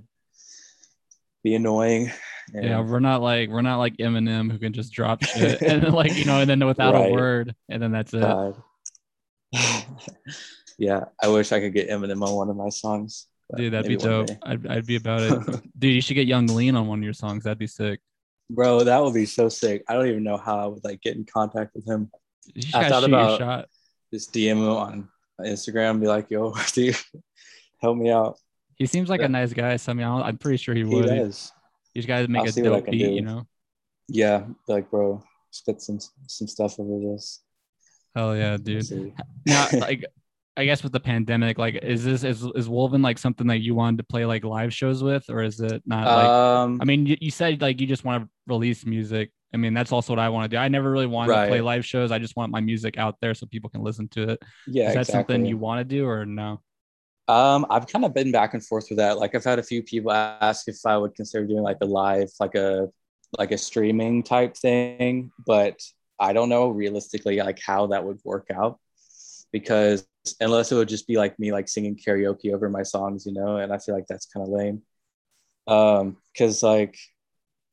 [1.43, 2.11] be annoying.
[2.53, 5.83] And, Yeah, we're not like we're not like Eminem who can just drop shit and
[5.83, 7.09] then like you know and then without Right.
[7.09, 8.55] a word and then that's it.
[10.79, 13.27] Yeah, I wish I could get Eminem on one of my songs.
[13.57, 14.29] Dude, that'd be dope.
[14.43, 15.61] I'd, I'd be about it.
[15.77, 17.43] Dude, you should get Yung Lean on one of your songs.
[17.43, 17.99] That'd be sick.
[18.49, 19.83] Bro, that would be so sick.
[19.87, 22.09] I don't even know how I would like get in contact with him.
[22.55, 23.69] You I thought about- shot.
[24.11, 25.07] Just DM him on
[25.39, 26.97] Instagram, and be like, "Yo, dude,
[27.79, 28.39] help me out."
[28.75, 29.27] He seems like Yeah.
[29.27, 29.77] a nice guy.
[29.77, 31.05] So I mean, I'm pretty sure he He would.
[31.05, 31.51] does.
[31.93, 33.11] You just gotta make I'll a dope beat, do.
[33.11, 33.45] you know?
[34.07, 37.41] Yeah, like, bro, spit some some stuff over this.
[38.15, 39.13] Hell yeah, dude.
[39.45, 40.05] Now, like,
[40.59, 43.75] I guess with the pandemic, like, is this is is Wulven like something that you
[43.75, 46.05] wanted to play like live shows with, or is it not?
[46.05, 49.31] Like, um, I mean, you, you said like you just want to release music.
[49.53, 50.59] I mean, that's also what I want to do.
[50.59, 52.11] I never really wanted to play live shows.
[52.11, 54.39] I just want my music out there so people can listen to it.
[54.67, 55.35] yeah, is that exactly.
[55.35, 56.61] something you want to do or no?
[57.29, 59.17] Um, I've kind of been back and forth with that.
[59.17, 62.31] Like I've had a few people ask if I would consider doing like a live,
[62.41, 62.89] like a
[63.37, 65.79] like a streaming type thing, but
[66.19, 68.77] I don't know realistically like how that would work out
[69.51, 70.05] because
[70.39, 73.57] unless it would just be like me like singing karaoke over my songs, you know,
[73.57, 74.81] and I feel like that's kind of lame.
[75.67, 76.97] Um, because like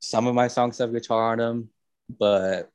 [0.00, 1.70] some of my songs have guitar on them,
[2.08, 2.70] but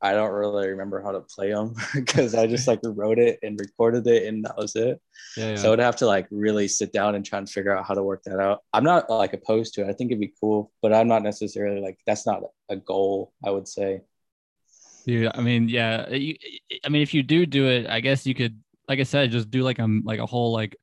[0.00, 3.58] I don't really remember how to play them because I just like wrote it and
[3.58, 5.00] recorded it and that was it.
[5.36, 5.56] Yeah, yeah.
[5.56, 8.02] So I'd have to like really sit down and try and figure out how to
[8.02, 8.60] work that out.
[8.72, 9.88] I'm not like opposed to it.
[9.88, 13.32] I think it'd be cool, but I'm not necessarily like that's not a goal.
[13.44, 14.02] I would say.
[15.06, 16.08] Dude, I mean, yeah.
[16.10, 16.36] You,
[16.84, 19.50] I mean, if you do do it, I guess you could, like I said, just
[19.50, 20.76] do like a like a whole like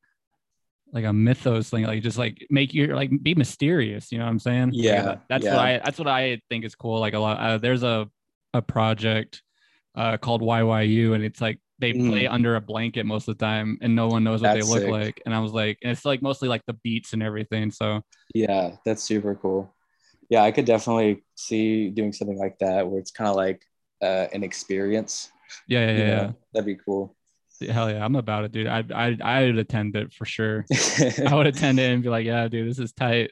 [0.92, 4.12] like a mythos thing, like just like make your like be mysterious.
[4.12, 4.70] You know what I'm saying?
[4.70, 5.52] Like, Yeah, that's yeah.
[5.52, 7.00] what I that's what I think is cool.
[7.00, 7.40] Like a lot.
[7.40, 8.10] Uh, there's a
[8.54, 9.44] a project
[9.96, 13.78] uh called YYU, and it's like they play under a blanket most of the time,
[13.82, 14.54] and no one knows what Mm.
[14.56, 14.92] That's they look sick.
[14.92, 15.22] like.
[15.26, 17.72] And I was like, and it's like mostly like the beats and everything.
[17.72, 18.02] So
[18.34, 19.74] Yeah, that's super cool.
[20.30, 23.64] Yeah, I could definitely see doing something like that where it's kind of like
[24.02, 25.32] uh, an experience.
[25.68, 26.32] Yeah, yeah, you yeah.
[26.54, 27.16] that'd be cool.
[27.62, 28.68] Hell yeah, I'm about it, dude.
[28.68, 30.66] I I I would attend it for sure.
[31.28, 33.32] I would attend it and be like, yeah, dude, this is tight,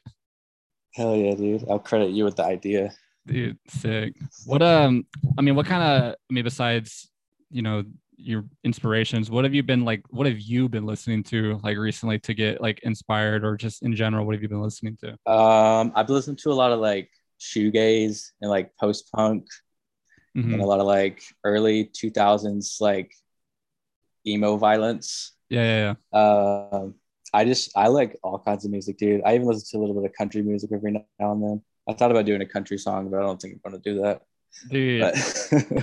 [0.94, 1.64] Hell yeah, dude!
[1.70, 2.92] I'll credit you with the idea.
[3.26, 4.14] dude, sick.
[4.46, 5.06] What um,
[5.38, 7.10] I mean, what kind of, I mean, besides,
[7.50, 7.84] you know,
[8.16, 10.02] your inspirations, what have you been like?
[10.10, 13.94] What have you been listening to like recently to get like inspired, or just in
[13.94, 15.10] general, what have you been listening to?
[15.32, 17.10] Um, I've listened to a lot of like
[17.40, 19.46] shoegaze and like post punk
[20.36, 20.52] Mhm.
[20.52, 23.10] and a lot of like early 2000s like
[24.28, 25.32] emo violence.
[25.48, 26.18] Yeah, yeah, yeah.
[26.80, 26.94] Um,
[27.32, 29.22] I just I like all kinds of music, dude.
[29.24, 31.62] I even listen to a little bit of country music every now and then.
[31.88, 34.22] I thought about doing a country song, but I don't think I'm gonna do that.
[34.70, 35.02] Dude,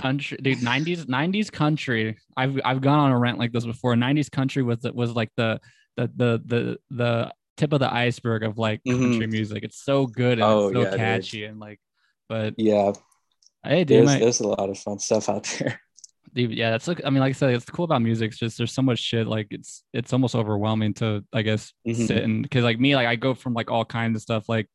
[0.00, 4.28] country dude 90s 90s country i've i've gone on a rant like this before 90s
[4.28, 5.60] country was was like the
[5.96, 8.98] the the the, the tip of the iceberg of like Mhm.
[9.12, 11.78] country music it's so good and Oh, it's so yeah, catchy and like
[12.28, 12.92] but yeah,
[13.62, 15.80] hey dude there's my- there's a lot of fun stuff out there.
[16.36, 18.72] Yeah that's like i mean like i said it's cool about music it's just there's
[18.72, 22.06] so much shit like it's it's almost overwhelming to i guess Mhm.
[22.06, 24.68] sit and because like me like i go from like all kinds of stuff like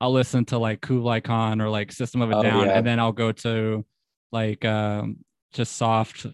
[0.00, 2.78] i'll listen to like kublai khan or like system of a Oh, down yeah.
[2.78, 3.84] and then i'll go to
[4.32, 5.18] like um
[5.52, 6.26] just soft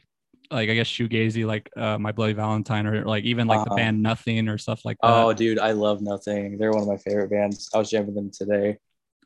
[0.50, 3.76] like i guess shoegazy like uh my bloody valentine or like even like the Uh-huh.
[3.76, 6.58] band nothing or stuff like that Oh, dude, I love Nothing.
[6.58, 7.68] They're one of my favorite bands.
[7.74, 8.78] I was jamming with them today.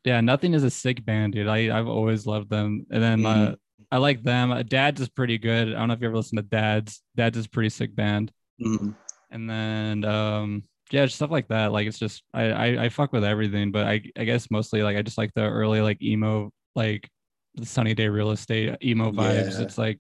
[0.04, 3.34] yeah nothing is a sick band dude i i've always loved them and then uh
[3.34, 3.56] Mhm.
[3.96, 6.36] I like them Uh, dad's is pretty good i don't know if you ever listen
[6.36, 8.30] to dad's dad's is a pretty sick band
[8.60, 8.94] Mhm.
[9.30, 13.24] and then um yeah stuff like that like it's just I, I i fuck with
[13.24, 17.08] everything but i i guess mostly like i just like the early like emo like
[17.54, 19.62] the sunny day real estate emo vibes Yeah.
[19.64, 19.98] it's like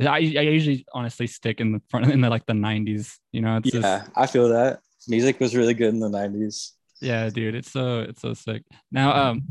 [0.00, 3.56] I, I usually honestly stick in the front in the like the 90s you know
[3.58, 4.80] it's Yeah, just I feel that.
[5.08, 6.72] Music was really good in the 90s.
[7.02, 9.42] yeah dude it's so it's so sick now um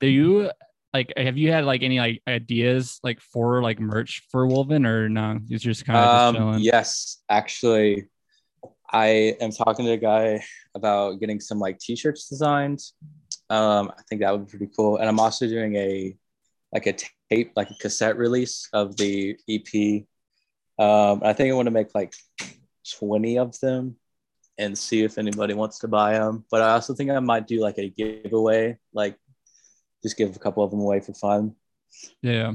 [0.00, 0.50] do you
[0.94, 5.08] like have you had like any like ideas like for like merch for Wulven or
[5.08, 8.08] no it's just kind of just Um, chilling yes, actually,
[8.90, 12.80] I am talking to a guy about getting some like t-shirts designed.
[13.50, 14.98] Um, I think that would be pretty cool.
[14.98, 16.16] And I'm also doing a
[16.72, 16.94] like a
[17.30, 20.04] tape, like a cassette release of the EP.
[20.78, 22.14] Um, I think I want to make like
[22.98, 23.96] 20 of them
[24.58, 26.44] and see if anybody wants to buy them.
[26.50, 29.16] But I also think I might do like a giveaway, like
[30.04, 31.56] just give a couple of them away for fun.
[32.22, 32.52] Yeah.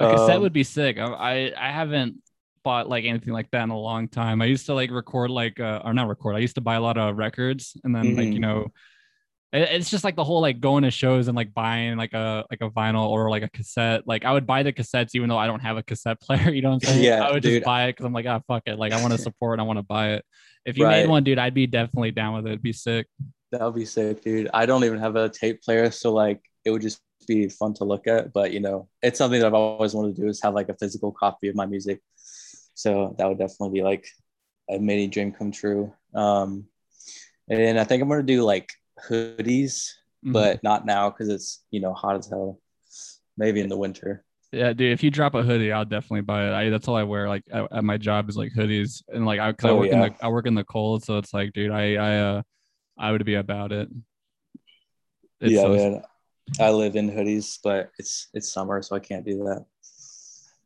[0.00, 0.98] A cassette Um, would be sick.
[0.98, 2.16] I, I I haven't
[2.64, 4.42] bought like anything like that in a long time.
[4.42, 6.34] I used to like record like uh, or not record.
[6.34, 8.40] I used to buy a lot of records and then like you Mhm.
[8.40, 8.66] know
[9.52, 12.44] it- it's just like the whole like going to shows and like buying like a
[12.50, 14.02] like a vinyl or like a cassette.
[14.06, 16.50] Like I would buy the cassettes even though I don't have a cassette player.
[16.50, 17.04] You know what I'm saying?
[17.04, 17.54] Yeah, I would dude.
[17.62, 18.78] just buy it because I'm like, ah, fuck it.
[18.78, 19.58] Like I want to support.
[19.60, 20.24] I want to buy it.
[20.64, 21.02] If you Right.
[21.02, 22.50] made one, dude, I'd be definitely down with it.
[22.50, 23.06] It'd be sick.
[23.52, 24.50] That would be sick, dude.
[24.52, 27.84] I don't even have a tape player, so like it would just be fun to
[27.84, 28.32] look at.
[28.32, 30.74] But you know, it's something that I've always wanted to do is have like a
[30.74, 32.00] physical copy of my music.
[32.74, 34.06] So that would definitely be like
[34.70, 35.92] a mini dream come true.
[36.14, 36.66] Um,
[37.48, 38.70] and I think I'm gonna do like
[39.08, 39.90] hoodies,
[40.24, 40.32] Mhm.
[40.32, 42.60] but not now because it's you know hot as hell.
[43.36, 44.24] Maybe in the winter.
[44.50, 44.92] Yeah, dude.
[44.92, 46.52] If you drop a hoodie, I'll definitely buy it.
[46.54, 47.28] I, that's all I wear.
[47.28, 49.90] Like at, at my job is like hoodies, and like I, cause I Oh, work
[49.90, 52.42] in the I work in the cold, so it's like, dude, I I uh
[52.98, 53.88] I would be about it.
[55.40, 56.02] It's yeah, so- man.
[56.60, 59.64] I live in hoodies, but it's it's summer, so I can't do that.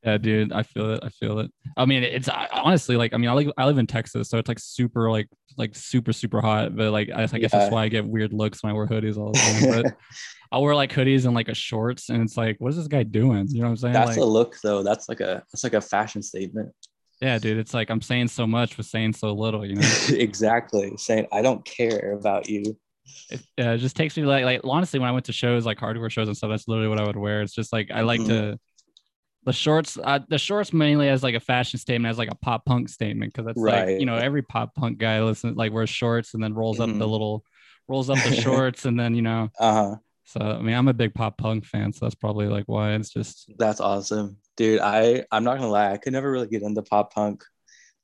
[0.05, 0.53] yeah, dude.
[0.53, 1.01] I feel it.
[1.03, 1.51] I feel it.
[1.77, 4.39] I mean, it's I, honestly like I mean, I live I live in Texas, so
[4.39, 6.77] it's like super like like super super hot.
[6.77, 9.17] But like I, I guess that's why I get weird looks when I wear hoodies
[9.17, 9.83] all the time.
[9.83, 9.97] But
[10.53, 13.03] I'll wear like hoodies and like a shorts, and it's like, what is this guy
[13.03, 13.47] doing?
[13.49, 13.95] You know what I'm saying?
[13.95, 14.83] That's like, a look though.
[14.83, 16.73] That's like a that's like a fashion statement.
[17.21, 17.59] yeah, dude.
[17.59, 19.65] It's like I'm saying so much with saying so little.
[19.65, 19.89] You know?
[20.11, 20.95] exactly.
[20.97, 22.77] Saying I don't care about you.
[23.31, 26.11] It uh, just takes me like like honestly when I went to shows like hardware
[26.11, 28.27] shows and stuff that's literally what I would wear it's just like I like Mhm.
[28.29, 28.59] to
[29.45, 32.65] the shorts uh, the shorts mainly as like a fashion statement as like a pop
[32.65, 36.35] punk statement because it's like you know every pop punk guy listen like wears shorts
[36.35, 37.11] and then rolls up the Mhm.
[37.11, 37.45] little
[37.89, 39.97] rolls up the shorts and then you know Uh-huh.
[40.25, 43.11] so I mean I'm a big pop punk fan so that's probably like why it's
[43.11, 44.37] just That's awesome.
[44.57, 47.45] Dude, I I'm not gonna lie, I could never really get into pop punk.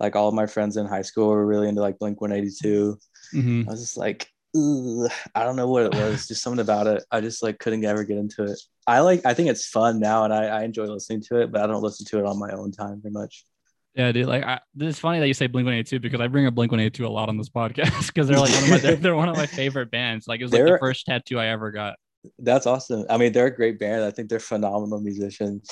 [0.00, 2.98] Like all of my friends in high school were really into like Blink 182.
[3.34, 3.66] mhm.
[3.68, 7.04] I was just like, I don't know what it was, just something about it.
[7.11, 8.58] I just like couldn't ever get into it.
[8.87, 11.61] I like I think it's fun now and I, I enjoy listening to it, but
[11.61, 13.44] I don't listen to it on my own time very much.
[13.94, 14.26] Yeah, dude.
[14.26, 16.54] Like, I, it's funny that you say Blink One Eighty Two because I bring up
[16.54, 18.78] Blink One Eighty Two a lot on this podcast because they're like one of my
[18.78, 20.28] they're, they're one of my favorite bands.
[20.28, 21.96] Like, it was like the They're- first tattoo I ever got.
[22.38, 23.06] That's awesome.
[23.08, 24.04] I mean, they're a great band.
[24.04, 25.68] I think they're phenomenal musicians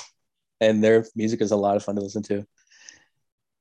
[0.61, 2.45] and their music is a lot of fun to listen to.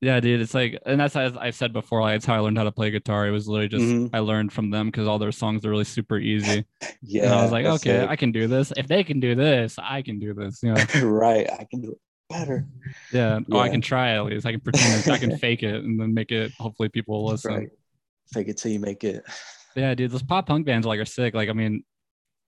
[0.02, 2.58] Yeah, dude, it's like, and that's as I've said before, like it's how I learned
[2.58, 3.26] how to play guitar.
[3.26, 4.10] It was literally just Mhm.
[4.12, 6.66] I learned from them because all their songs are really super easy.
[7.02, 7.24] Yeah.
[7.24, 8.06] and I was like, okay.
[8.06, 8.72] I can do this.
[8.76, 10.62] If they can do this, I can do this.
[10.62, 11.50] You know, right.
[11.50, 12.66] I can do it better.
[13.10, 13.38] yeah.
[13.50, 14.44] Oh, I can try at least.
[14.44, 15.08] I can pretend.
[15.10, 16.52] I can fake it and then make it.
[16.58, 17.54] Hopefully, people will listen.
[17.54, 17.68] Right.
[18.34, 19.24] Fake it till you make it.
[19.76, 21.34] Yeah, dude, those pop punk bands like are sick.
[21.34, 21.84] Like, I mean,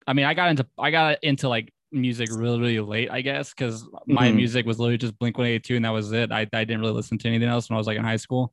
[0.06, 3.50] I mean, I got into I got into like music really, really late, I guess,
[3.54, 4.36] because my Mhm.
[4.36, 6.30] music was literally just Blink One Eighty Two, and that was it.
[6.32, 8.52] I, I didn't really listen to anything else when I was like in high school.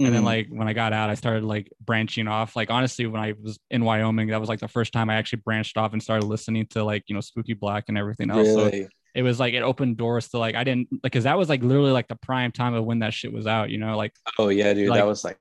[0.00, 0.26] And then Mhm.
[0.26, 2.56] like when I got out, I started like branching off.
[2.56, 5.42] Like honestly, when I was in Wyoming, that was like the first time I actually
[5.44, 8.48] branched off and started listening to like you know Spooky Black and everything else.
[8.48, 8.88] So really.
[9.14, 11.62] it was like it opened doors to like I didn't like because that was like
[11.62, 13.70] literally like the prime time of when that shit was out.
[13.70, 14.88] You know, like Oh yeah, dude.
[14.88, 15.38] like- that was like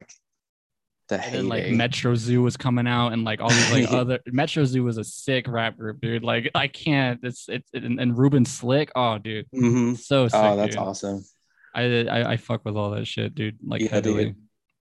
[1.12, 1.67] the and then like.
[1.71, 5.04] Metro Zu was coming out and like all these like other Metro Zu was a
[5.04, 6.24] sick rap group, dude.
[6.24, 7.19] Like I can't.
[7.24, 8.89] It's it's and, and Ruben Slikk.
[8.95, 9.97] Oh, dude, Mhm.
[9.97, 10.39] so sick.
[10.41, 10.84] Oh, that's dude.
[10.84, 11.24] awesome.
[11.76, 13.58] I, I I fuck with all that shit, dude.
[13.65, 14.26] Like yeah, heavily.
[14.26, 14.36] dude.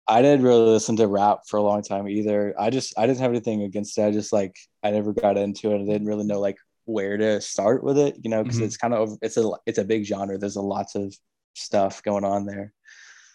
[0.08, 2.56] I didn't really listen to rap for a long time either.
[2.58, 4.04] I just I didn't have anything against it.
[4.06, 5.82] I just like I never got into it.
[5.82, 8.64] I didn't really know like where to start with it, you know, because Mhm.
[8.64, 10.38] it's kind of it's a it's a big genre.
[10.38, 11.14] There's a lots of
[11.56, 12.72] stuff going on there.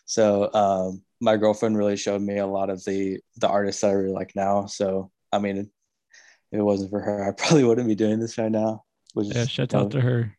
[0.04, 3.92] So um, my girlfriend really showed me a lot of the the artists that I
[3.92, 4.66] really like now.
[4.66, 5.66] So I mean, if
[6.52, 8.84] it wasn't for her, I probably wouldn't be doing this right now.
[9.14, 10.36] Which Yeah, shout out to her.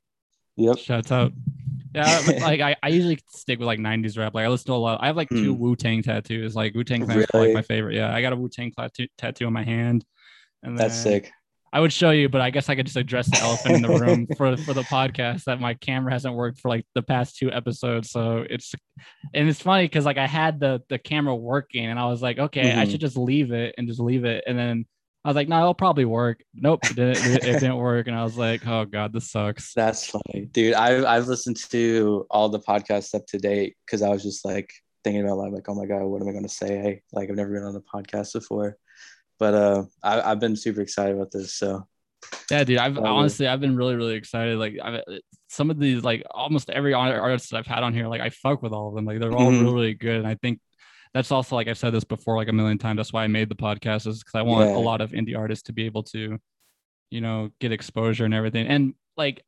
[0.57, 0.77] Yep.
[0.77, 1.31] Shouts out.
[1.95, 4.33] Yeah, like I, I usually stick with like 90s rap.
[4.33, 4.99] Like I listen to a lot.
[5.01, 5.59] I have like two Hmm.
[5.61, 6.55] Wu Tang tattoos.
[6.55, 7.95] Like Wu Tang are like my favorite.
[7.95, 10.03] Yeah, I got a Wu Tang tattoo, tattoo on my hand.
[10.63, 11.31] And That's then- sick.
[11.73, 13.99] I would show you, but I guess I could just address the elephant in the
[13.99, 17.51] room for for the podcast that my camera hasn't worked for like the past two
[17.51, 18.11] episodes.
[18.11, 18.73] So it's
[19.33, 22.37] and it's funny because like I had the the camera working and I was like,
[22.37, 22.91] okay, I Mhm.
[22.91, 24.43] should just leave it and just leave it.
[24.45, 24.85] And then
[25.25, 26.43] I was like, no, it'll probably work.
[26.53, 28.07] Nope, it didn't, it, didn't work.
[28.07, 29.73] And I was like, oh god, this sucks.
[29.73, 30.75] That's funny, dude.
[30.75, 34.69] I've I've listened to all the podcasts up to date because I was just like
[35.03, 37.01] thinking about like, oh my god, what am I going to say?
[37.13, 38.77] Like I've never been on a podcast before,
[39.43, 41.53] but uh, I, I've been super excited about this.
[41.55, 41.85] So
[42.49, 42.77] Yeah, dude.
[42.77, 43.01] I've yeah.
[43.01, 44.57] honestly, I've been really, really excited.
[44.57, 45.01] Like, I've,
[45.49, 48.61] some of these, like, almost every artist that I've had on here, like, I fuck
[48.63, 49.05] with all of them.
[49.05, 49.59] Like, they're all Mhm.
[49.61, 50.15] really, really good.
[50.17, 50.59] And I think
[51.13, 52.97] that's also, like, I've said this before, like a million times.
[52.97, 54.77] That's why I made the podcast, is because I want Yeah.
[54.77, 56.39] a lot of indie artists to be able to,
[57.11, 58.65] you know, get exposure and everything.
[58.67, 59.43] And like,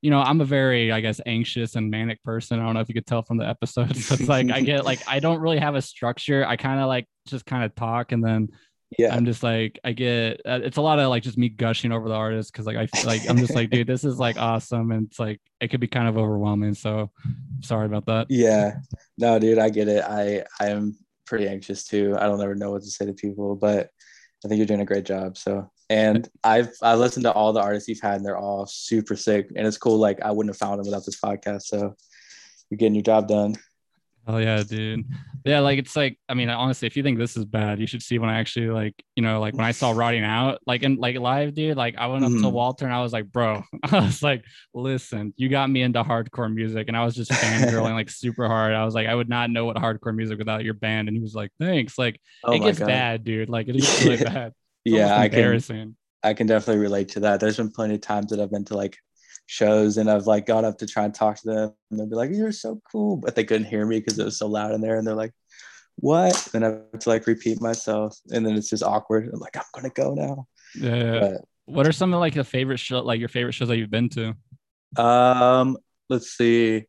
[0.00, 2.58] you know, I'm a very, I guess, anxious and manic person.
[2.58, 4.10] I don't know if you could tell from the episodes.
[4.12, 6.46] It's like I get like I don't really have a structure.
[6.46, 8.48] I kind of like just kind of talk and then
[8.96, 11.92] yeah, I'm just like I get uh, it's a lot of like just me gushing
[11.92, 14.38] over the artist because like I feel like I'm just like dude this is like
[14.38, 17.10] awesome and it's like it could be kind of overwhelming so
[17.60, 18.76] sorry about that yeah.
[19.16, 20.04] No, dude, I get it.
[20.04, 20.96] I I am
[21.26, 22.16] pretty anxious too.
[22.18, 23.90] I don't ever know what to say to people, but
[24.44, 25.36] I think you're doing a great job.
[25.36, 25.70] So.
[25.90, 29.50] And I've I listened to all the artists you've had, and they're all super sick.
[29.56, 29.96] And it's cool.
[29.96, 31.62] Like I wouldn't have found them without this podcast.
[31.62, 31.96] So
[32.68, 33.54] you're getting your job done.
[34.28, 35.04] Oh yeah dude
[35.44, 38.02] yeah like it's like I mean honestly if you think this is bad you should
[38.02, 40.96] see when I actually like you know like when I saw Rotting Out like in
[40.96, 42.52] like live dude like I went up to Mhm.
[42.52, 46.52] Walter and I was like bro I was like listen you got me into hardcore
[46.52, 49.50] music and I was just fangirling like super hard I was like I would not
[49.50, 52.60] know what hardcore music without your band and he was like thanks like Oh it
[52.60, 52.86] gets God.
[52.86, 54.24] bad dude like it is really Yeah.
[54.24, 54.52] bad
[54.84, 55.64] It's Yeah, I can.
[56.22, 57.40] I can definitely relate to that.
[57.40, 58.98] There's been plenty of times that I've been to like
[59.50, 62.16] shows and I've like gone up to try and talk to them and they'll be
[62.16, 63.16] like, You're so cool.
[63.16, 64.98] But they couldn't hear me because it was so loud in there.
[64.98, 65.32] And they're like,
[65.96, 66.48] What?
[66.54, 68.16] And I have to like repeat myself.
[68.30, 69.30] And then it's just awkward.
[69.32, 70.46] I'm like, I'm gonna go now.
[70.74, 71.18] Yeah.
[71.20, 73.90] But what are some of like the favorite show, like your favorite shows that you've
[73.90, 74.34] been to?
[74.96, 75.76] um,
[76.10, 76.84] let's see.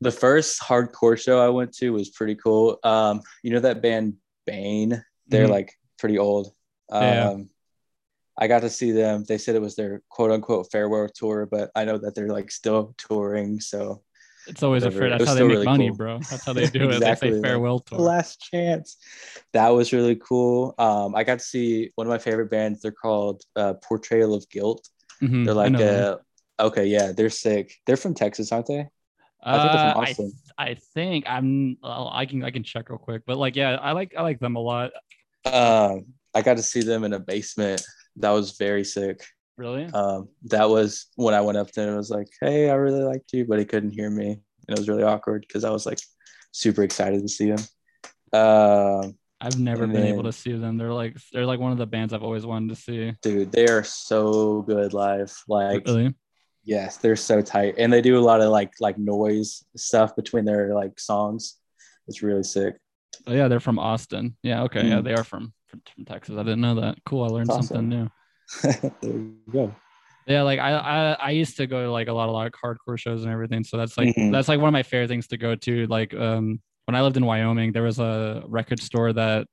[0.00, 2.78] The first hardcore show I went to was pretty cool.
[2.84, 4.14] Um, you know that band
[4.46, 5.02] Bane?
[5.26, 5.50] They're Mhm.
[5.50, 6.52] like pretty old.
[6.90, 7.34] Um, Yeah.
[8.38, 9.24] I got to see them.
[9.26, 12.50] They said it was their quote unquote farewell tour, but I know that they're like
[12.50, 13.60] still touring.
[13.60, 14.02] So
[14.46, 15.08] It's always a Whatever.
[15.08, 15.18] fair.
[15.18, 15.96] That's how they make really money, cool.
[15.96, 16.18] bro.
[16.30, 16.94] That's how they do it.
[16.94, 17.98] Exactly, They say farewell tour.
[17.98, 18.96] last chance.
[19.52, 20.74] That was really cool.
[20.78, 22.80] Um, I got to see one of my favorite bands.
[22.80, 24.88] They're called uh, Portrayal of Guilt.
[25.20, 26.18] Mhm, They're like, know them.
[26.58, 27.74] uh, okay, yeah, they're sick.
[27.86, 28.86] They're from Texas, aren't they?
[29.42, 30.32] I think they're from Uh, I, Austin.
[30.58, 31.76] I think I'm.
[31.82, 34.56] I can I can check real quick, but like yeah, I like I like them
[34.56, 34.90] a lot.
[35.44, 37.82] Um, I got to see them in a basement.
[38.18, 39.24] That was very sick.
[39.56, 39.86] Really?
[39.86, 43.32] Um, that was when I went up there and was like, "Hey, I really liked
[43.32, 45.98] you," but he couldn't hear me, and it was really awkward because I was like
[46.52, 47.58] super excited to see him.
[48.32, 50.76] Um, I've never been able to see them.
[50.78, 53.12] They're like they're like one of the bands I've always wanted to see.
[53.22, 55.32] dude, they are so good live.
[55.48, 56.14] Like, Really?
[56.64, 60.44] yes, they're so tight, and they do a lot of like like noise stuff between
[60.44, 61.56] their like songs.
[62.08, 62.76] It's really sick.
[63.26, 64.36] Oh yeah, they're from Austin.
[64.42, 64.62] Yeah.
[64.64, 64.86] Okay.
[64.88, 65.04] Yeah, Mm.
[65.04, 66.36] they are from from, from Texas.
[66.36, 66.98] I didn't know that.
[67.04, 67.24] Cool.
[67.24, 68.08] I learned That's something new.
[68.62, 69.74] there you go.
[70.26, 72.98] Yeah, like I, I I used to go to like a lot of like hardcore
[72.98, 73.64] shows and everything.
[73.64, 74.30] So that's like Mhm.
[74.32, 75.86] that's like one of my favorite things to go to.
[75.86, 79.46] Like um when I lived in Wyoming, there was a record store that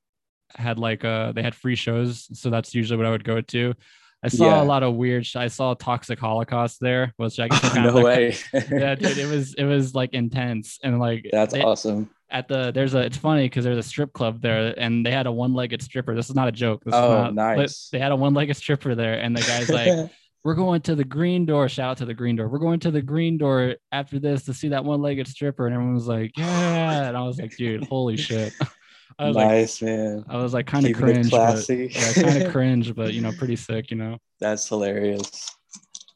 [0.54, 2.28] had like uh they had free shows.
[2.38, 3.74] So that's usually what I would go to.
[4.22, 4.62] I saw Yeah.
[4.62, 7.94] a lot of weird sh- I saw Toxic Holocaust there, which I guess kind no
[7.94, 8.36] like, way.
[8.70, 12.10] yeah, dude, it was it was like intense and like That's they- awesome.
[12.30, 15.26] At the there's a it's funny because there's a strip club there and they had
[15.26, 16.14] a one-legged stripper.
[16.14, 16.82] This is not a joke.
[16.84, 17.88] This Oh, is not, but nice.
[17.90, 20.10] They had a one-legged stripper there, and the guy's like,
[20.44, 22.48] "We're going to the green door." Shout out to the green door.
[22.48, 25.94] We're going to the green door after this to see that one-legged stripper, and everyone
[25.94, 28.52] was like, "Yeah!" And I was like, "Dude, holy shit!"
[29.18, 30.24] I was like, nice, man.
[30.28, 31.90] I was like, kind of Keeping it cringe, but classy.
[31.90, 34.18] yeah, kind of cringe, but you know, pretty sick, you know.
[34.40, 35.50] That's hilarious.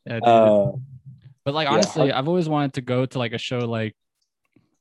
[0.06, 0.24] Yeah, dude.
[0.24, 0.72] Uh,
[1.44, 3.94] But like honestly, hard- I've always wanted to go to like a show like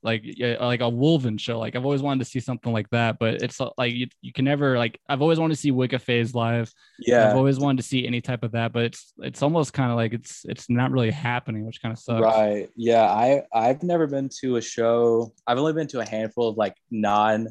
[0.02, 1.58] like yeah, like a Wulven show.
[1.58, 4.32] Like I've always wanted to see something like that, but it's uh, like you, you
[4.32, 6.72] can never like I've always wanted to see Wicca Phase live.
[6.98, 9.90] Yeah, I've always wanted to see any type of that, but it's it's almost kind
[9.90, 12.22] of like it's it's not really happening, which kind of sucks.
[12.22, 12.68] right.
[12.76, 15.32] Yeah, I I've never been to a show.
[15.46, 17.48] I've only been to a handful of like non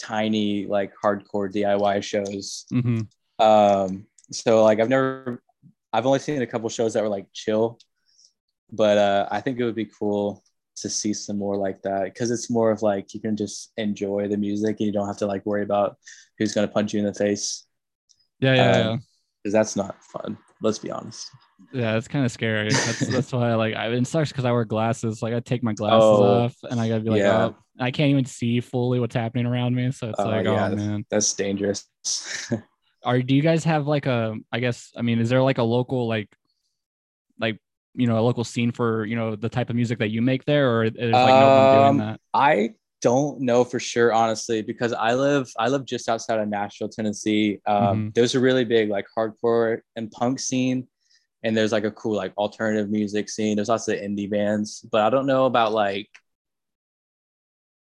[0.00, 2.66] tiny like hardcore DIY shows.
[2.70, 3.02] hmm
[3.38, 5.42] Um, so like I've never,
[5.92, 7.78] I've only seen a couple shows that were like chill,
[8.72, 10.42] but uh, I think it would be cool
[10.76, 14.28] to see some more like that because it's more of like you can just enjoy
[14.28, 15.96] the music and you don't have to like worry about
[16.38, 17.66] who's gonna punch you in the face
[18.40, 18.96] Yeah, yeah, Um, yeah.
[19.42, 20.36] because that's not fun.
[20.62, 21.30] Let's be honest.
[21.72, 22.70] Yeah, it's kind of scary.
[22.70, 25.22] That's that's why I like I it sucks because I wear glasses.
[25.22, 27.46] Like I take my glasses Oh, off and I gotta be like, yeah.
[27.50, 29.90] oh, I can't even see fully what's happening around me.
[29.92, 30.68] So it's Oh, like, yeah.
[30.72, 31.04] oh man.
[31.10, 31.84] That's dangerous.
[33.04, 35.62] are do you guys have like a i guess i mean is there like a
[35.62, 36.28] local like
[37.38, 37.60] like
[37.96, 40.44] you know a local scene for you know the type of music that you make
[40.44, 44.62] there or there's like no one Um, doing that I don't know for sure, honestly,
[44.62, 47.60] because I live I live just outside of Nashville, Tennessee.
[47.66, 48.14] Um, Mhm.
[48.14, 50.88] There's a really big like hardcore and punk scene,
[51.42, 53.56] and there's like a cool like alternative music scene.
[53.56, 56.08] There's lots of indie bands, but I don't know about like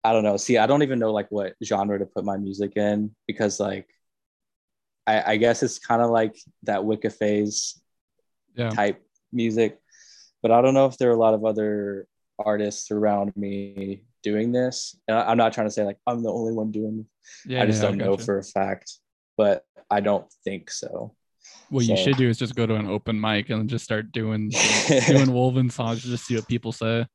[0.03, 0.37] I don't know.
[0.37, 3.87] See, I don't even know like what genre to put my music in because like
[5.07, 7.81] I, I guess it's kind of like that Wicca phase
[8.55, 9.79] yeah type music.
[10.41, 12.07] But I don't know if there are a lot of other
[12.39, 14.95] artists around me doing this.
[15.07, 17.05] And I- I'm not trying to say like I'm the only one doing
[17.45, 18.25] yeah I just yeah, don't know gotcha.
[18.25, 18.91] for a fact,
[19.37, 21.15] but I don't think so.
[21.69, 24.49] what you should do is just go to an open mic and just start doing
[24.87, 27.05] doing Wulven songs just see what people say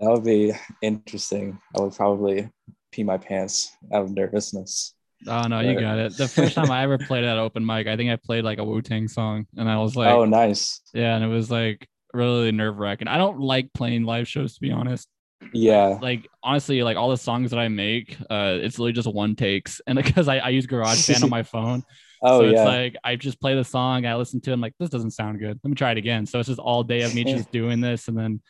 [0.00, 1.58] That would be interesting.
[1.76, 2.48] I would probably
[2.92, 4.94] pee my pants out of nervousness.
[5.28, 7.96] oh no you got it the first time i ever played at open mic i
[7.96, 10.80] think i played like a wu-tang song and i was like oh, nice.
[10.92, 14.70] yeah and it was like really nerve-wracking i don't like playing live shows to be
[14.70, 15.08] honest
[15.52, 15.98] Yeah.
[16.00, 19.80] like honestly, like all the songs that I make, uh, it's literally just one takes,
[19.86, 21.82] and because I, I use GarageBand on my phone,
[22.22, 22.50] Oh, so yeah.
[22.52, 25.10] it's like I just play the song, I listen to it, I'm like, this doesn't
[25.10, 25.60] sound good.
[25.62, 26.24] Let me try it again.
[26.26, 28.40] So it's just all day of me just doing this, and then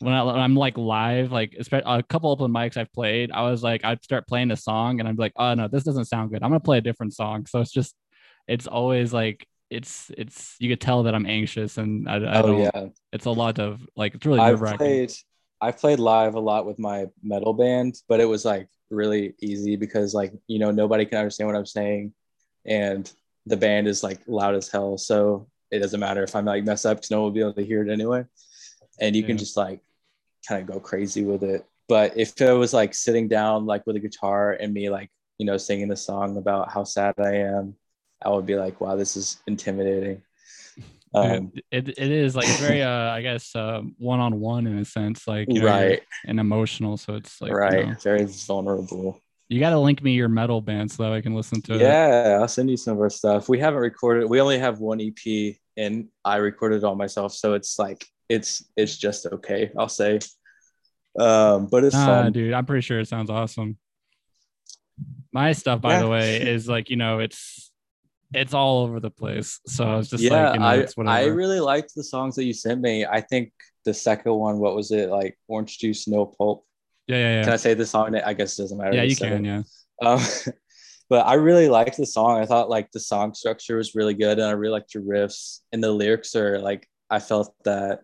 [0.00, 3.62] when, I, when I'm like live, like a couple open mics I've played, I was
[3.62, 6.42] like, I'd start playing a song, and I'm like, oh no, this doesn't sound good.
[6.42, 7.46] I'm gonna play a different song.
[7.46, 7.94] So it's just,
[8.46, 9.46] it's always like.
[9.72, 12.86] It's it's you could tell that I'm anxious and I, I oh, don't yeah.
[13.12, 15.12] it's a lot of like it's really I've played
[15.62, 19.76] I've played live a lot with my metal band, but it was like really easy
[19.76, 22.12] because like you know nobody can understand what I'm saying,
[22.66, 23.10] and
[23.46, 26.84] the band is like loud as hell, so it doesn't matter if I'm like mess
[26.84, 28.24] up because no one will be able to hear it anyway,
[29.00, 29.80] and you can just like
[30.48, 31.64] kind of go crazy with it.
[31.88, 35.46] But if it was like sitting down like with a guitar and me like you
[35.46, 37.76] know singing a song about how sad I am,
[38.24, 40.22] I would be like, wow, this is intimidating.
[41.14, 45.46] Um, it, it is like very uh i guess uh one-on-one in a sense like
[45.52, 49.20] you know, right, and emotional so it's like you right, know, very vulnerable.
[49.50, 51.80] you, got to link me your metal band so that i can listen to it
[51.80, 53.46] Yeah, I'll send you some of our stuff.
[53.50, 54.26] We haven't recorded.
[54.30, 58.64] We only have one EP, and I recorded it all myself, so it's like it's
[58.78, 59.70] it's just okay.
[59.78, 60.18] I'll say,
[61.18, 62.32] um, but it's ah, fun.
[62.32, 63.76] dude i'm pretty sure it sounds awesome
[65.32, 66.00] my stuff by Yeah.
[66.02, 67.71] the way is like you know it's
[68.34, 71.24] it's all over the place so I was just yeah, like you know I I
[71.26, 73.04] really liked the songs that you sent me.
[73.04, 73.52] I think
[73.84, 75.38] the second one, what was it like?
[75.48, 76.64] Orange juice, no pulp.
[77.08, 77.44] yeah yeah yeah.
[77.44, 78.14] Can I say the song?
[78.16, 78.94] I guess it doesn't matter.
[78.94, 79.48] yeah You can it.
[80.00, 80.20] yeah Um,
[81.10, 82.40] but I really liked the song.
[82.40, 85.60] I thought like the song structure was really good, and I really liked your riffs
[85.72, 88.00] and the lyrics are like I felt that.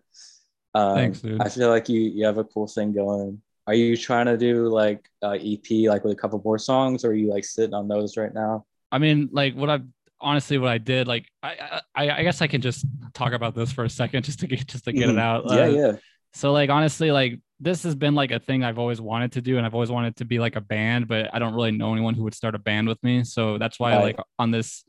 [0.75, 1.41] Um, Thanks, dude.
[1.41, 3.41] I feel like you you have a cool thing going.
[3.65, 7.09] Are you trying to do like uh, EP like with a couple more songs, or
[7.11, 8.65] are you like sitting on those right now?
[8.91, 9.79] I mean, like what I
[10.21, 13.71] honestly what I did, like I, I I guess I can just talk about this
[13.71, 15.19] for a second just to get just to get it Mhm.
[15.19, 15.43] out.
[15.47, 15.91] yeah, Uh, yeah,
[16.33, 19.57] So like honestly, like this has been like a thing I've always wanted to do,
[19.57, 22.13] and I've always wanted to be like a band, but I don't really know anyone
[22.13, 23.23] who would start a band with me.
[23.23, 24.03] So that's why Right.
[24.03, 24.83] like on this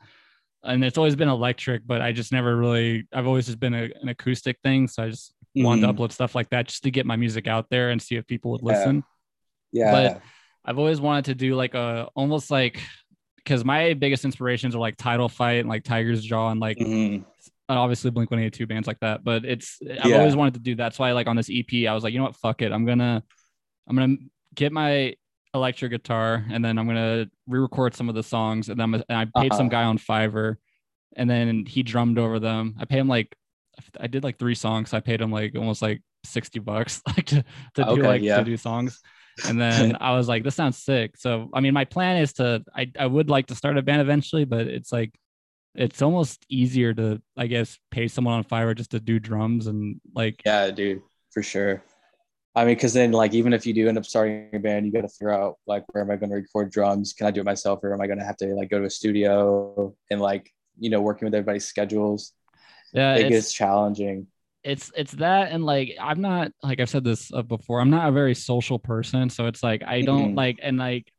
[0.62, 3.06] and it's always been electric, but I just never really.
[3.12, 5.64] I've always just been a, an acoustic thing, so I just mm-hmm.
[5.64, 8.16] wanted to upload stuff like that just to get my music out there and see
[8.16, 9.02] if people would listen.
[9.72, 9.90] Yeah.
[9.90, 10.22] But
[10.64, 12.80] I've always wanted to do like a almost like
[13.44, 17.22] because my biggest inspirations are like Title Fight and like Tiger's Jaw and like mm-hmm.
[17.68, 19.24] obviously Blink 182 bands like that.
[19.24, 20.18] But it's I've yeah.
[20.18, 20.84] always wanted to do that.
[20.84, 22.72] that's why like on this EP, I was like, you know what, fuck it.
[22.72, 23.22] I'm gonna
[23.88, 24.16] I'm gonna
[24.54, 25.14] get my
[25.52, 29.24] electric guitar and then I'm gonna re-record some of the songs and then and I
[29.24, 29.58] paid uh-huh.
[29.58, 30.56] some guy on Fiverr
[31.16, 32.76] and then he drummed over them.
[32.78, 33.36] I paid him like
[33.98, 34.90] I did like three songs.
[34.90, 38.22] So I paid him like almost like 60 bucks like to, to okay, do like
[38.22, 38.38] yeah.
[38.38, 39.00] to do songs.
[39.46, 41.16] And then I was like, this sounds sick.
[41.16, 44.00] So I mean my plan is to I, I would like to start a band
[44.00, 45.14] eventually, but it's like
[45.74, 50.00] it's almost easier to I guess pay someone on Fiverr just to do drums and
[50.14, 51.82] like yeah, dude, for sure.
[52.54, 54.90] I mean, because then, like, even if you do end up starting a band, you
[54.90, 57.12] got to figure out, like, where am I going to record drums?
[57.12, 58.86] Can I do it myself, or am I going to have to like go to
[58.86, 62.32] a studio and like, you know, working with everybody's schedules?
[62.92, 64.26] Yeah, it gets challenging.
[64.62, 67.80] It's it's that, and like, I'm not like I've said this uh, before.
[67.80, 70.36] I'm not a very social person, so it's like I don't mm-hmm.
[70.36, 71.10] like, and like,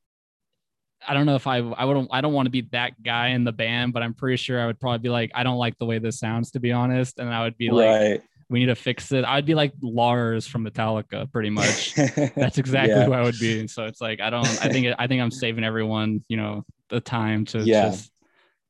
[1.08, 3.44] I don't know if I I wouldn't I don't want to be that guy in
[3.44, 5.86] the band, but I'm pretty sure I would probably be like, I don't like the
[5.86, 8.24] way this sounds, to be honest, and I would be like.
[8.50, 9.24] We need to fix it.
[9.24, 11.96] I'd be like Lars from Metallica, pretty much.
[11.96, 13.06] That's exactly yeah.
[13.06, 13.66] who I would be.
[13.68, 14.46] So it's like I don't.
[14.46, 17.86] I think I think I'm saving everyone, you know, the time to yeah.
[17.86, 18.12] just,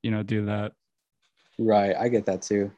[0.04, 0.74] you know, do that.
[1.58, 2.72] Right, I get that too.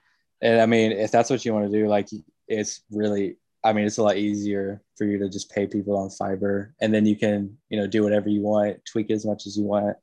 [0.44, 2.10] And I mean, if that's what you want to do, like,
[2.48, 3.38] it's really.
[3.66, 6.94] I mean, it's a lot easier for you to just pay people on Fiverr, and
[6.94, 9.96] then you can, you know, do whatever you want, tweak as much as you want.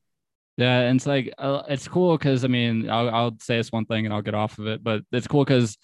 [0.57, 3.85] Yeah, and it's like uh, it's cool because I mean, I'll, I'll say this one
[3.85, 5.77] thing and I'll get off of it, but it's cool because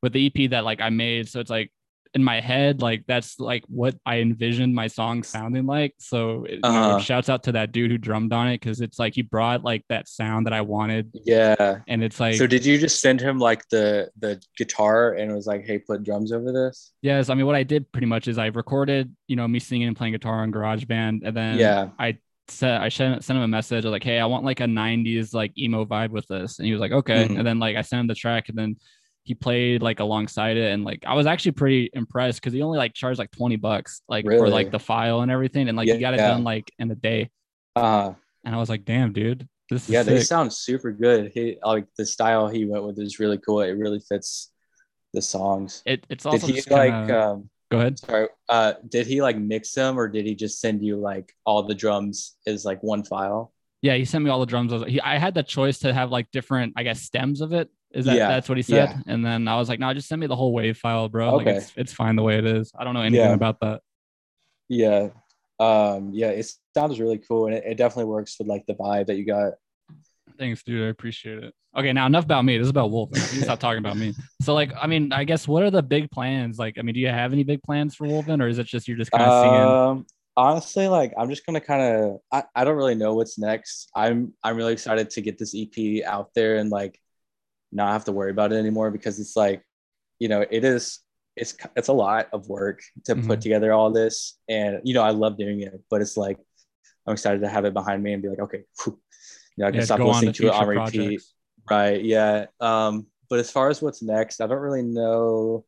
[0.00, 1.28] with the EP that like I made.
[1.28, 1.72] So it's like
[2.14, 5.94] in my head, like that's like what I envisioned my song sounding like.
[5.98, 6.92] So it, uh-huh.
[6.92, 9.64] know, shouts out to that dude who drummed on it because it's like he brought
[9.64, 11.10] like that sound that I wanted.
[11.24, 12.36] Yeah, and it's like.
[12.36, 15.78] So did you just send him like the the guitar and it was like, hey,
[15.78, 16.92] put drums over this?
[17.02, 19.88] Yes, I mean what I did pretty much is I recorded, you know, me singing
[19.88, 23.48] and playing guitar on GarageBand, and then yeah, I said I sent, sent him a
[23.48, 23.84] message.
[23.84, 26.80] Like, hey, I want like a '90s like emo vibe with this, and he was
[26.80, 27.24] like, okay.
[27.24, 27.38] Mm-hmm.
[27.38, 28.76] And then like I sent him the track, and then
[29.24, 32.78] he played like alongside it and like I was actually pretty impressed because he only
[32.78, 34.38] like charged like 20 bucks like really?
[34.38, 36.28] for like the file and everything and like yeah, he got it yeah.
[36.28, 37.30] done like in a day.
[37.74, 38.12] Uh
[38.44, 39.48] and I was like, damn, dude.
[39.70, 41.32] This yeah, they sound super good.
[41.32, 43.62] He like the style he went with is really cool.
[43.62, 44.52] It really fits
[45.14, 45.82] the songs.
[45.86, 46.76] It, it's also did he kinda...
[46.76, 47.98] like um go ahead.
[47.98, 48.28] Sorry.
[48.50, 51.74] Uh did he like mix them or did he just send you like all the
[51.74, 53.54] drums as like one file?
[53.80, 54.72] Yeah, he sent me all the drums.
[54.72, 57.52] I, was, he, I had the choice to have like different, I guess, stems of
[57.52, 57.68] it.
[57.94, 58.28] Is that yeah.
[58.28, 58.90] that's what he said?
[58.90, 59.12] Yeah.
[59.12, 61.36] And then I was like, no, just send me the whole wave file, bro.
[61.36, 61.44] Okay.
[61.44, 62.72] Like it's, it's fine the way it is.
[62.76, 63.34] I don't know anything yeah.
[63.34, 63.82] about that.
[64.68, 65.08] Yeah.
[65.60, 69.06] Um, yeah, it sounds really cool and it, it definitely works with like the vibe
[69.06, 69.52] that you got.
[70.36, 70.84] Thanks, dude.
[70.84, 71.54] I appreciate it.
[71.76, 72.56] Okay, now enough about me.
[72.56, 73.16] This is about Wolf.
[73.16, 74.14] stop talking about me.
[74.42, 76.58] So, like, I mean, I guess what are the big plans?
[76.58, 78.86] Like, I mean, do you have any big plans for Wulven, or is it just
[78.86, 80.06] you're just kind of um, seeing?
[80.36, 82.18] Honestly, like, I'm just gonna kind of.
[82.30, 83.88] I, I don't really know what's next.
[83.96, 87.00] I'm I'm really excited to get this EP out there and like
[87.74, 89.62] not have to worry about it anymore because it's like,
[90.18, 91.00] you know, it is
[91.36, 93.26] it's it's a lot of work to mm-hmm.
[93.26, 96.38] put together all this, and you know, I love doing it, but it's like
[97.06, 98.98] I'm excited to have it behind me and be like, okay, whew,
[99.56, 100.98] you know, I can yeah, stop listening to, to it on repeat.
[100.98, 101.34] Projects.
[101.70, 102.04] Right?
[102.04, 102.46] Yeah.
[102.60, 105.64] Um, but as far as what's next, I don't really know.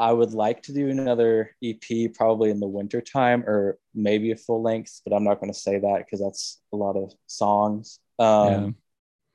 [0.00, 4.36] I would like to do another EP probably in the winter time or maybe a
[4.36, 7.98] full length, but I'm not going to say that because that's a lot of songs.
[8.18, 8.70] Um, yeah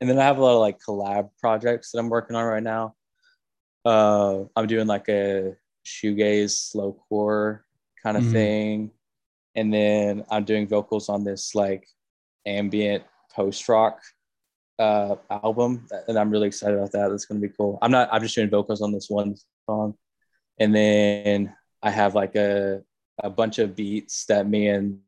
[0.04, 2.62] and then I have a lot of like collab projects that I'm working on right
[2.62, 2.94] now.
[3.86, 7.62] Uh, I'm doing like a shoegaze slowcore
[8.04, 8.34] kind of mm-hmm.
[8.34, 8.92] thing,
[9.56, 11.88] and then I'm doing vocals on this like
[12.46, 14.02] ambient post rock
[14.78, 17.08] uh, album, and I'm really excited about that.
[17.08, 17.80] That's gonna be cool.
[17.82, 18.10] I'm not.
[18.12, 19.38] I'm just doing vocals on this one
[19.70, 19.94] song,
[20.60, 22.82] and then I have like a
[23.24, 25.00] a bunch of beats that me and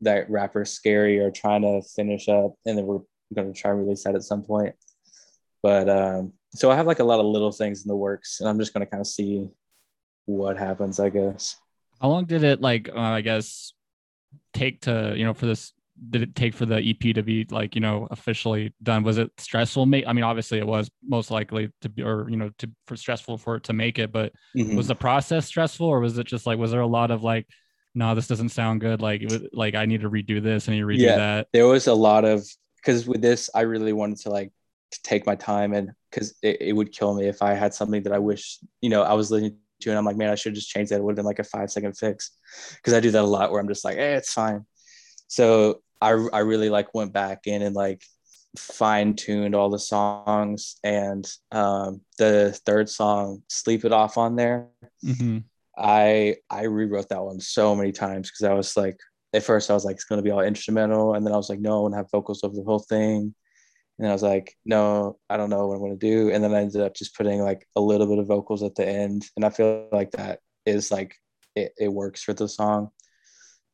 [0.00, 3.00] that rapper Scary are trying to finish up, and then we're
[3.30, 4.74] I'm going to try and release that at some point.
[5.62, 8.48] But um, so I have like a lot of little things in the works, and
[8.48, 9.48] I'm just going to kind of see
[10.26, 11.56] what happens, I guess.
[12.00, 12.88] How long did it like?
[12.88, 13.72] Uh, I guess
[14.54, 15.72] take to you know for this
[16.10, 19.02] did it take for the EP to be like you know officially done?
[19.02, 19.82] Was it stressful?
[19.82, 23.38] I mean, obviously it was most likely to be, or you know, to for stressful
[23.38, 24.12] for it to make it.
[24.12, 24.76] But mm-hmm.
[24.76, 27.46] was the process stressful, or was it just like was there a lot of like,
[27.94, 29.02] no, this doesn't sound good.
[29.02, 31.48] Like, it was, like I need to redo this and you redo yeah, that.
[31.52, 32.46] There was a lot of
[32.80, 34.52] because with this, I really wanted to like
[35.04, 38.12] take my time and because it, it would kill me if I had something that
[38.12, 40.70] I wish, you know, I was listening to and I'm like, man, I should just
[40.70, 40.96] change that.
[40.96, 42.32] It would have been like a five second fix
[42.76, 44.64] because I do that a lot where I'm just like, hey, it's fine.
[45.28, 48.02] So I, I really like went back in and like
[48.56, 50.76] fine tuned all the songs.
[50.82, 54.68] And um, the third song, Sleep It Off on there,
[55.04, 55.38] Mm-hmm.
[55.76, 58.98] I I rewrote that one so many times because I was like,
[59.32, 61.60] at first I was like, it's gonna be all instrumental, and then I was like,
[61.60, 63.34] no, I want to have vocals over the whole thing.
[63.98, 66.30] And I was like, no, I don't know what I'm gonna do.
[66.30, 68.86] And then I ended up just putting like a little bit of vocals at the
[68.86, 71.14] end, and I feel like that is like
[71.56, 72.90] it, it works for the song.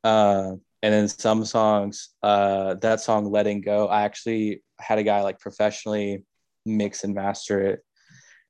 [0.02, 0.52] Uh,
[0.82, 5.38] and then some songs, uh, that song "Letting Go," I actually had a guy like
[5.40, 6.24] professionally
[6.66, 7.80] mix and master it,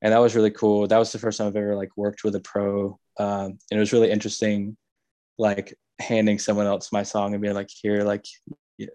[0.01, 0.87] and that was really cool.
[0.87, 3.79] That was the first time I've ever like worked with a pro, um, and it
[3.79, 4.75] was really interesting,
[5.37, 8.25] like handing someone else my song and being like, "Here, like,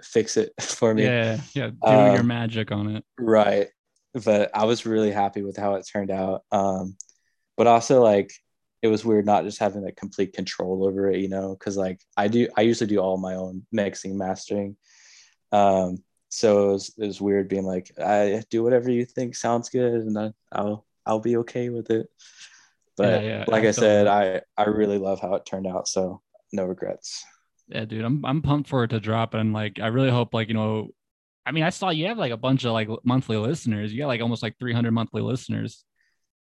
[0.02, 1.68] fix it for me." Yeah, yeah.
[1.68, 3.04] Do Um, your magic on it.
[3.18, 3.68] Right.
[4.24, 6.42] But I was really happy with how it turned out.
[6.50, 6.96] Um,
[7.56, 8.32] but also like
[8.82, 12.00] it was weird not just having like complete control over it, you know, because like
[12.16, 14.76] I do I usually do all my own mixing, mastering.
[15.52, 19.68] Um, so it was, it was weird being like, I do whatever you think sounds
[19.68, 22.08] good and I, I'll I'll be okay with it.
[22.96, 24.06] But Yeah, yeah, like I said.
[24.06, 25.86] I I really love how it turned out.
[25.86, 26.22] So
[26.52, 27.24] no regrets.
[27.68, 30.48] Yeah, dude, I'm I'm pumped for it to drop, and like I really hope like
[30.48, 30.88] you know,
[31.46, 33.92] I mean, I saw you have like a bunch of like monthly listeners.
[33.92, 35.84] You got like almost like 300 monthly listeners.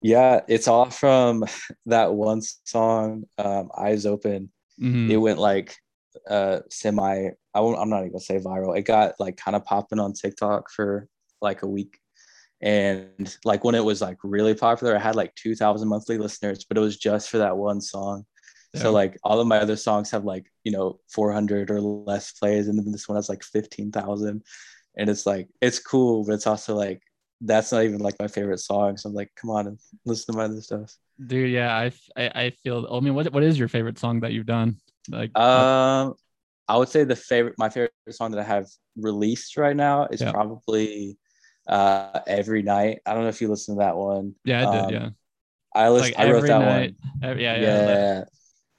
[0.03, 1.45] Yeah, it's all from
[1.87, 4.51] that one song, um, Eyes Open.
[4.81, 5.11] Mhm.
[5.11, 5.77] it went like
[6.29, 8.79] uh semi I won't, I'm not even gonna say viral.
[8.79, 11.07] It got like kind of popping on TikTok for
[11.43, 11.99] like a week.
[12.63, 16.77] And like when it was like really popular, I had like 2,000 monthly listeners, but
[16.77, 18.25] it was just for that one song.
[18.75, 18.83] Yeah.
[18.83, 22.69] So like all of my other songs have like, you know, 400 or less plays.
[22.69, 24.43] And then this one has like 15,000.
[24.97, 27.03] And it's like, it's cool, but it's also like,
[27.41, 28.97] that's not even like my favorite song.
[28.97, 30.95] So I'm like, come on and listen to my other stuff.
[31.27, 32.87] Dude, yeah, I, I I feel.
[32.91, 34.77] I mean, what what is your favorite song that you've done?
[35.11, 36.15] Like, Um,
[36.69, 38.67] I would say the favorite, my favorite song that I have
[38.97, 40.33] released right now is Yeah.
[40.33, 41.19] probably
[41.69, 44.35] uh "Every Night." I don't know if you listen to that one.
[44.45, 44.85] yeah, I did.
[44.85, 45.09] um, yeah,
[45.75, 46.17] I listened.
[46.17, 46.95] like I wrote that night.
[47.01, 47.31] one.
[47.31, 48.25] Ev- yeah, Yeah, yeah.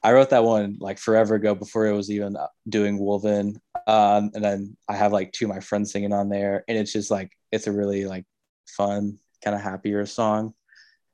[0.04, 2.36] I wrote that one like forever ago before it was even
[2.68, 3.58] doing Wulven.
[3.88, 6.93] Um, and then I have like two of my friends singing on there, and it's
[6.93, 8.26] just like it's a really like
[8.68, 10.54] fun, kind of happier song.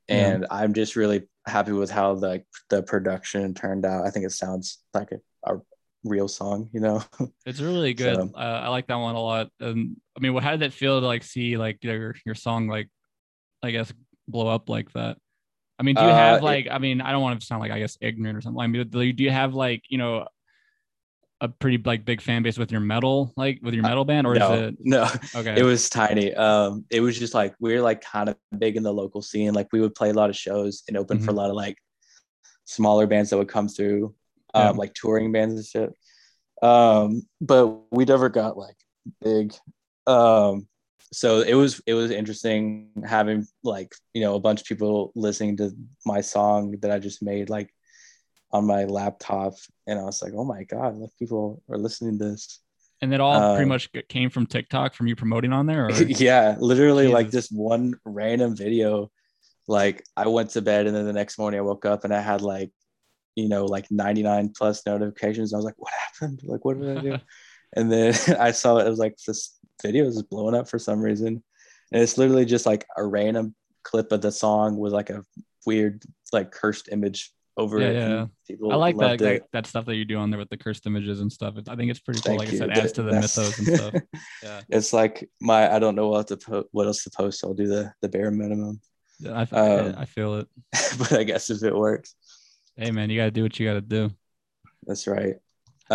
[0.08, 0.28] Yeah.
[0.28, 4.06] And I'm just really happy with how the the production turned out.
[4.06, 5.20] I think it sounds like a,
[5.52, 5.60] a
[6.04, 7.02] real song, you know.
[7.46, 8.16] It's really good.
[8.16, 9.50] So- uh, I like that one a lot.
[9.60, 12.68] And I mean, what how did it feel to like see like your your song
[12.68, 12.88] like,
[13.62, 13.92] I guess,
[14.26, 15.18] blow up like that?
[15.78, 16.66] I mean, do you Uh, have it- like?
[16.70, 18.60] I mean, I don't want to sound like I guess ignorant or something.
[18.60, 20.26] I mean, do you, do you have like you know,
[21.40, 24.34] a pretty like big fan base with your metal like with your metal band or
[24.34, 25.54] no, is it no, okay?
[25.56, 26.34] it was tiny.
[26.34, 29.54] Um, it was just like we are like kind of big in the local scene.
[29.54, 31.76] Like we would play a lot of shows and open for a lot of like
[32.64, 34.14] smaller bands that would come through,
[34.54, 34.70] um, Yeah.
[34.70, 35.94] like touring bands and shit.
[36.60, 38.76] Um, but we never got like
[39.22, 39.54] big.
[40.08, 40.66] Um,
[41.12, 45.56] so it was it was interesting having like you know a bunch of people listening
[45.56, 45.72] to
[46.04, 47.70] my song that I just made like
[48.50, 49.54] on my laptop,
[49.86, 52.60] and I was like, oh my god, like people are listening to this.
[53.00, 55.92] and it all pretty um, much came from TikTok from you promoting on there or
[56.02, 57.48] yeah, literally like Jesus.
[57.48, 59.10] just one random video.
[59.66, 62.20] Like I went to bed and then the next morning I woke up and I
[62.20, 62.70] had like,
[63.36, 65.52] you know, like 99 plus notifications.
[65.52, 66.40] I was like, what happened?
[66.44, 67.18] Like, what did I do?
[67.76, 71.00] and then I saw it, it was like this video is blowing up for some
[71.00, 71.42] reason.
[71.92, 75.24] And it's literally just like a random clip of the song with like a
[75.66, 76.02] weird,
[76.32, 78.28] like cursed image over Yeah, it.
[78.50, 78.56] yeah.
[78.70, 81.20] I like that, that that stuff that you do on there with the cursed images
[81.20, 81.56] and stuff.
[81.58, 82.36] It- I think it's pretty cool.
[82.38, 82.56] Thank like you.
[82.56, 83.94] I said, adds to the mythos and stuff.
[84.42, 84.60] Yeah.
[84.68, 87.40] It's like my I don't know what to po- what else to post.
[87.40, 88.80] So I'll do the the bare minimum.
[89.20, 90.46] Yeah, I, Um, I feel it.
[90.98, 92.14] but I guess if it works,
[92.76, 94.10] Hey man, you gotta do what you gotta do.
[94.86, 95.36] that's right.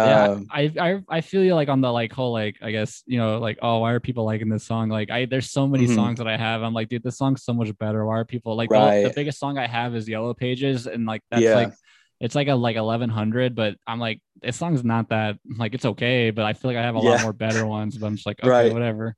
[0.01, 3.03] Yeah, Um, I, I I feel you like on the like whole like I guess
[3.05, 5.85] you know like oh why are people liking this song like I there's so many
[5.85, 5.95] Mhm.
[5.95, 8.55] songs that I have I'm like dude this song's so much better why are people
[8.55, 11.55] like the- the, biggest song I have is Yellow Pages and like that's Yeah.
[11.55, 11.73] like
[12.19, 16.31] it's like a like 1100 but I'm like this song's not that like it's okay
[16.31, 18.39] but I feel like I have a lot more better ones but I'm just like
[18.43, 18.73] okay Right.
[18.73, 19.15] whatever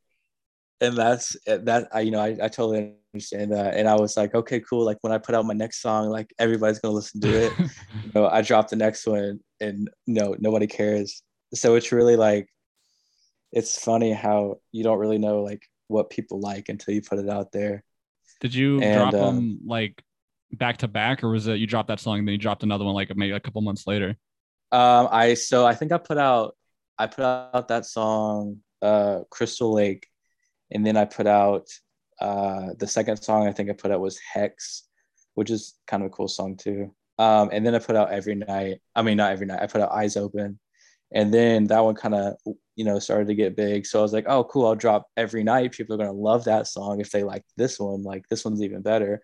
[0.81, 1.87] and that's that.
[1.93, 4.85] I you know I, I totally understand that, and I was like, okay, cool.
[4.85, 7.53] Like when I put out my next song, like everybody's gonna listen to it.
[8.03, 11.23] you know, I dropped the next one, and no, nobody cares.
[11.53, 12.47] So it's really like,
[13.51, 17.29] it's funny how you don't really know like what people like until you put it
[17.29, 17.83] out there.
[18.41, 20.01] did you And, drop um, them like
[20.51, 22.85] back to back or was it you dropped that song and then you dropped another
[22.85, 24.17] one like maybe a couple months later
[24.71, 26.55] Um, I so I think I put out
[26.97, 30.07] I put out that song, uh, Crystal Lake,
[30.71, 31.67] and then I put out
[32.21, 34.87] uh the second song I think I put out was Hex,
[35.35, 36.93] which is kind of a cool song too.
[37.17, 38.79] Um, and then I put out every night.
[38.95, 39.61] I mean, not every night.
[39.61, 40.59] I put out Eyes Open,
[41.11, 42.35] And then that one kind of,
[42.75, 43.85] you know, started to get big.
[43.85, 44.67] So I was like, oh, cool.
[44.67, 45.71] I'll drop every night.
[45.71, 48.03] People are to love that song if they like this one.
[48.03, 49.21] Like, this one's even better.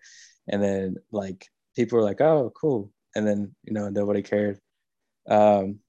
[0.48, 2.90] And then, like, people were like, oh, cool.
[3.14, 4.58] And then, you know, nobody cared.
[5.28, 5.80] Um,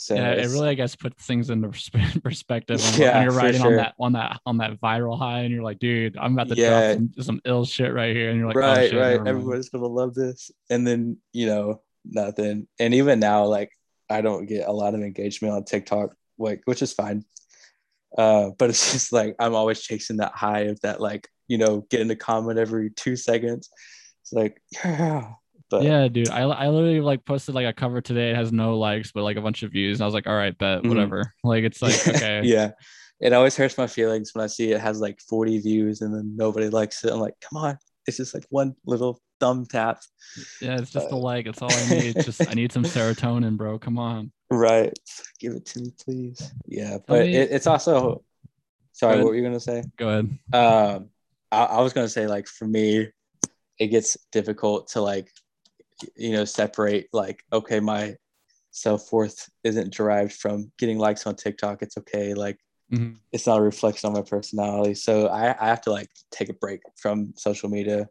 [0.00, 1.68] so yeah, it really, I guess, puts things into
[2.22, 3.70] perspective when, yeah, when you're riding sure.
[3.70, 6.54] on that on that on that viral high, and you're like, dude, I'm about to
[6.54, 6.94] yeah.
[6.94, 9.70] drop some, some, ill shit right here, and you're like, oh, right, oh, right, everybody's
[9.70, 13.72] gonna love this, and then you know nothing, and even now, like
[14.08, 17.24] I don't get a lot of engagement on TikTok, like which is fine,
[18.16, 21.84] uh, but it's just like I'm always chasing that high of that, like you know,
[21.90, 23.68] getting a comment every two seconds.
[24.22, 25.32] It's like, yeah,
[25.70, 28.30] but yeah, dude, I, I literally like posted like a cover today.
[28.30, 29.98] It has no likes, but like a bunch of views.
[29.98, 30.88] And I was like, all right, bet, mm-hmm.
[30.88, 31.34] whatever.
[31.44, 32.42] Like it's like okay.
[32.44, 32.72] yeah.
[33.20, 36.36] It always hurts my feelings when I see it has like 40 views and then
[36.36, 37.12] nobody likes it.
[37.12, 37.78] I'm like, come on.
[38.06, 40.00] It's just like one little thumb tap.
[40.60, 41.46] Yeah, it's just uh, a like.
[41.46, 42.16] It's all I need.
[42.16, 43.78] It's just I need some serotonin, bro.
[43.78, 44.32] Come on.
[44.50, 44.96] Right.
[45.40, 46.52] Give it to me, please.
[46.66, 46.98] Yeah.
[47.06, 48.22] But me, it, it's also
[48.92, 49.84] sorry, what were you gonna say?
[49.96, 50.38] Go ahead.
[50.52, 51.10] Um
[51.50, 53.08] I, I was gonna say like for me,
[53.78, 55.30] it gets difficult to like
[56.16, 58.14] you know separate like okay my
[58.78, 61.82] self-worth isn't derived from getting likes on tiktok.
[61.82, 62.34] It's okay.
[62.34, 62.58] Like
[62.92, 63.14] mm-hmm.
[63.32, 64.94] it's not a reflection on my personality.
[64.94, 68.08] So I, I have to like take a break from social media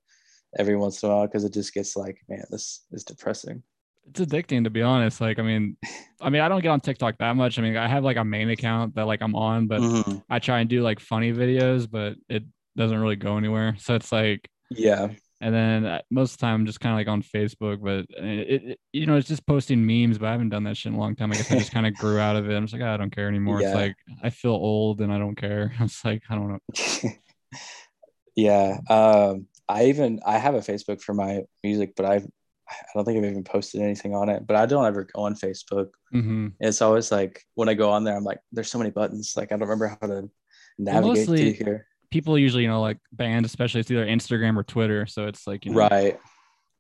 [0.57, 3.63] every once in a while because it just gets like man this is depressing.
[4.09, 5.21] It's addicting to be honest.
[5.21, 5.77] Like i mean
[6.21, 7.59] i mean i don't get on tiktok that much.
[7.59, 10.17] I mean i have like a main account that like i'm on but mm-hmm.
[10.29, 12.43] i try and do like funny videos but it
[12.75, 13.75] doesn't really go anywhere.
[13.79, 15.09] So it's like yeah
[15.39, 18.05] and then uh, most of the time I'm just kind of like on Facebook, but
[18.21, 20.91] uh, it, it, you know, it's just posting memes, but I haven't done that shit
[20.91, 21.31] in a long time.
[21.31, 22.55] I guess I just kind of grew out of it.
[22.55, 23.61] I'm just like, oh, I don't care anymore.
[23.61, 23.67] Yeah.
[23.67, 25.73] It's like, I feel old and I don't care.
[25.79, 27.11] I'm just like, I don't know.
[28.35, 28.79] yeah.
[28.89, 32.25] Um, I even, I have a Facebook for my music, but I've,
[32.69, 35.35] I don't think I've even posted anything on it, but I don't ever go on
[35.35, 35.89] Facebook.
[36.13, 36.47] Mm-hmm.
[36.59, 39.35] It's always like when I go on there, I'm like, there's so many buttons.
[39.37, 40.29] Like, I don't remember how to
[40.77, 44.63] navigate Mostly, through here people usually you know like banned especially it's either instagram or
[44.63, 46.19] twitter so it's like you know, right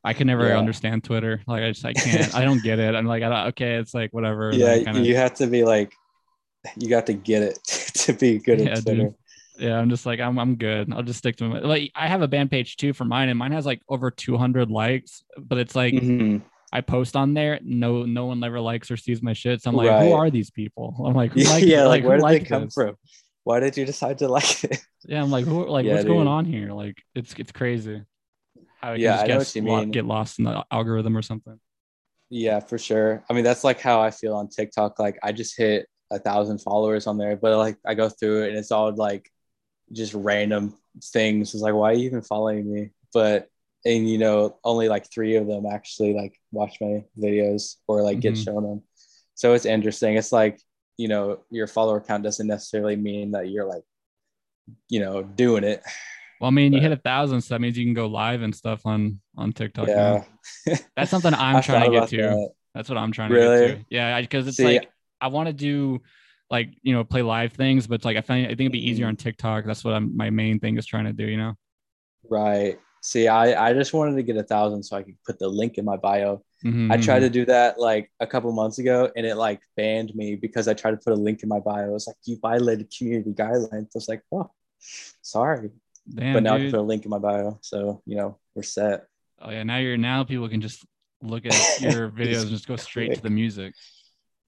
[0.03, 0.57] i can never yeah.
[0.57, 3.47] understand twitter like i just i can't i don't get it i'm like I don't,
[3.49, 5.01] okay it's like whatever yeah kinda...
[5.01, 5.93] you have to be like
[6.75, 9.15] you got to get it to be good yeah, at twitter dude.
[9.57, 12.21] yeah i'm just like I'm, I'm good i'll just stick to my like i have
[12.21, 15.75] a band page too for mine and mine has like over 200 likes but it's
[15.75, 16.37] like mm-hmm.
[16.71, 19.61] I post on there, no, no one ever likes or sees my shit.
[19.61, 20.05] So I'm like, right.
[20.05, 20.95] who are these people?
[21.05, 22.73] I'm like, like yeah, like, where did they come this?
[22.73, 22.97] from?
[23.47, 24.85] Why did you decide to like it?
[25.05, 26.11] Yeah, I'm like, who, like, yeah, what's dude.
[26.11, 26.73] going on here?
[26.73, 28.03] Like, it's it's crazy.
[28.81, 31.57] How you yeah, just get, lo- get lost in the algorithm or something.
[32.29, 33.23] Yeah, for sure.
[33.29, 34.99] I mean, that's like how I feel on TikTok.
[34.99, 38.49] Like, I just hit a thousand followers on there, but like, I go through it
[38.49, 39.31] and it's all like
[39.93, 41.53] just random things.
[41.53, 42.89] It's like, why are you even following me?
[43.13, 43.47] But
[43.85, 48.19] and you know, only like three of them actually like watch my videos or like
[48.19, 48.43] get mm-hmm.
[48.43, 48.83] shown them.
[49.35, 50.17] So it's interesting.
[50.17, 50.59] It's like
[50.97, 53.83] you know your follower count doesn't necessarily mean that you're like
[54.89, 55.83] you know doing it.
[56.41, 58.41] Well i mean but, you hit a thousand so that means you can go live
[58.41, 60.23] and stuff on on tiktok yeah.
[60.95, 62.17] that's something i'm trying to get to.
[62.17, 62.49] that.
[62.75, 63.67] that's what i'm trying to really?
[63.67, 63.85] get to.
[63.89, 64.89] Yeah because it's See, like
[65.19, 65.99] i want to do
[66.51, 68.87] like you know play live things but it's like i find i think it'd be
[68.87, 69.13] easier mm-hmm.
[69.13, 69.65] on tiktok.
[69.65, 71.55] That's what i'm my main thing is trying to do you know?
[72.29, 75.47] Right See, I, I just wanted to get a thousand so I could put the
[75.47, 76.43] link in my bio.
[76.65, 76.91] Mm-hmm.
[76.91, 80.35] I tried to do that like a couple months ago and it like banned me
[80.35, 81.89] because I tried to put a link in my bio.
[81.89, 83.71] It was like, you violated community guidelines.
[83.73, 84.49] I was like, oh,
[85.21, 85.69] sorry.
[86.13, 86.61] Damn, but now dude.
[86.61, 87.59] I can put a link in my bio.
[87.61, 89.05] So, you know, we're set.
[89.39, 89.63] Oh, yeah.
[89.63, 90.85] Now you're now people can just
[91.21, 93.73] look at your videos and just go straight to the music.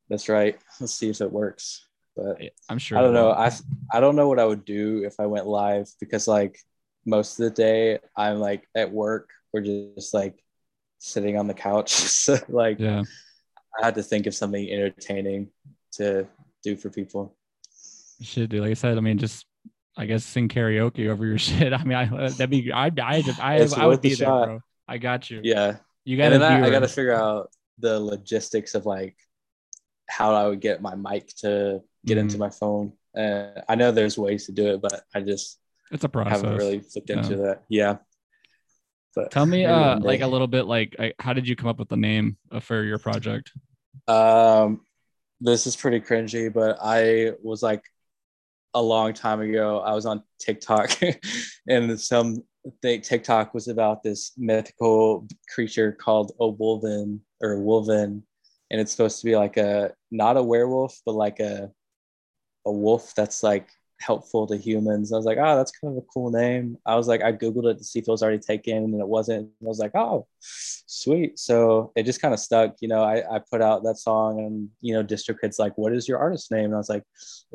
[0.10, 0.58] That's right.
[0.80, 1.86] Let's see if it works.
[2.16, 3.32] But I'm sure I don't know.
[3.32, 3.52] I
[3.93, 6.60] I don't know what I would do if I went live because like
[7.10, 10.43] most of the day I'm like at work or just like
[10.99, 11.89] sitting on the couch.
[11.93, 13.03] so like yeah.
[13.80, 15.49] I had to think of something entertaining
[15.93, 16.28] to
[16.64, 17.36] do for people.
[18.22, 18.97] Should do like I said.
[18.97, 19.45] I mean, just
[19.97, 21.74] I guess sing karaoke over your shit.
[21.74, 24.45] I mean, I that'd be I I I, I would be the there, shot.
[24.45, 24.60] bro.
[24.88, 25.41] I got you.
[25.43, 26.30] Yeah, you got.
[26.30, 26.43] to.
[26.43, 29.16] I, I got to figure out the logistics of like
[30.10, 32.93] how I would get my mic to get mm into my phone.
[33.16, 35.60] Uh, I know there's ways to do it, but I just
[35.92, 36.44] it's a process.
[36.44, 37.42] I haven't really looked into yeah.
[37.42, 37.64] that.
[37.70, 37.98] Yeah.
[39.16, 41.90] But Tell me, uh, like a little bit, like how did you come up with
[41.90, 43.52] the name of for your project?
[44.08, 44.82] Um,
[45.42, 47.84] this is pretty cringy, but I was like
[48.74, 49.80] a long time ago.
[49.80, 50.92] I was on TikTok,
[51.68, 52.44] and some
[52.82, 58.22] think TikTok was about this mythical creature called a wolven or wolven,
[58.70, 61.72] and it's supposed to be like a not a werewolf, but like a
[62.66, 63.70] a wolf that's like
[64.00, 65.12] helpful to humans.
[65.12, 66.78] I was like, oh, that's kind of a cool name.
[66.86, 69.08] I was like, I googled it to see if it was already taken, and it
[69.08, 69.50] wasn't.
[69.62, 71.39] I was like, oh, sweet.
[71.39, 72.76] So it just kind of stuck.
[72.82, 76.08] You know, I, I put out that song, and you know, DistroKid's like, what is
[76.08, 76.66] your artist name?
[76.66, 77.04] And I was like,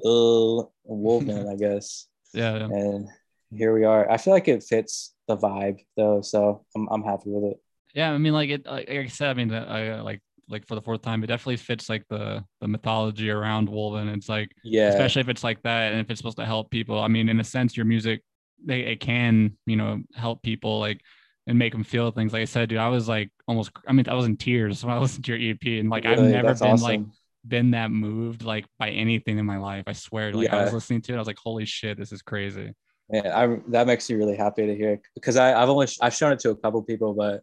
[0.05, 2.07] oh, Wulven, I guess.
[2.33, 2.65] Yeah, yeah.
[2.65, 3.09] And
[3.57, 4.11] here we are.
[4.11, 7.61] I feel like it fits the vibe though, so I'm I'm happy with it.
[7.95, 10.83] Yeah, I mean, like it, like I said, I mean, I like like for the
[10.83, 14.15] fourth time, it definitely fits like the the mythology around Wulven.
[14.15, 16.99] It's like yeah, especially if it's like that and if it's supposed to help people.
[16.99, 18.23] I mean, in a sense, your music
[18.65, 21.01] they it can you know help people like
[21.47, 22.33] and make them feel things.
[22.33, 23.71] Like I said, dude, I was like almost.
[23.87, 26.27] I mean, I was in tears when I listened to your EP, and like really?
[26.27, 26.85] I've never That's been awesome.
[26.85, 27.01] like
[27.47, 29.85] been that moved like by anything in my life.
[29.87, 30.33] I swear.
[30.33, 30.59] Like yeah.
[30.59, 32.73] I was listening to it, I was like, holy shit, this is crazy.
[33.11, 36.33] Yeah, I that makes me really happy to hear because I I've only I've shown
[36.33, 37.43] it to a couple people, but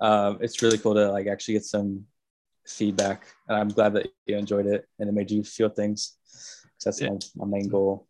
[0.00, 2.04] um, it's really cool to like actually get some
[2.66, 3.26] feedback.
[3.48, 6.16] And I'm glad that you enjoyed it and it made you feel things.
[6.24, 7.10] Because that's yeah.
[7.36, 8.06] my, my main goal.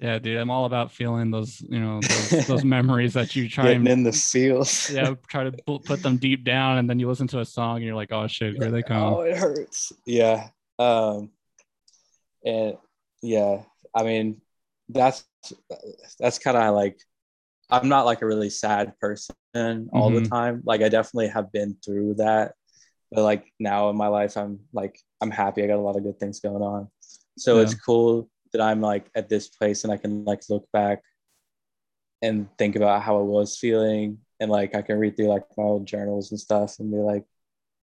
[0.00, 3.64] Yeah, dude, I'm all about feeling those, you know, those, those memories that you try
[3.64, 4.90] Getting and in the feels.
[4.94, 7.84] yeah, try to put them deep down, and then you listen to a song and
[7.84, 9.14] you're like, oh shit, here they come.
[9.14, 9.92] Oh, it hurts.
[10.04, 10.48] Yeah.
[10.78, 11.30] Um,
[12.44, 12.76] and
[13.22, 13.62] yeah,
[13.94, 14.40] I mean,
[14.88, 15.24] that's
[16.18, 16.98] that's kind of like
[17.70, 19.34] I'm not like a really sad person
[19.92, 20.24] all mm-hmm.
[20.24, 20.62] the time.
[20.64, 22.54] Like I definitely have been through that
[23.12, 25.62] but like now in my life i'm like i'm happy.
[25.62, 26.88] I got a lot of good things going on.
[27.38, 27.62] So yeah.
[27.62, 31.02] it's cool that i'm like at this place and i can like look back
[32.20, 34.18] and think about how i was feeling.
[34.40, 37.24] And like i can read through like my old journals and stuff and be like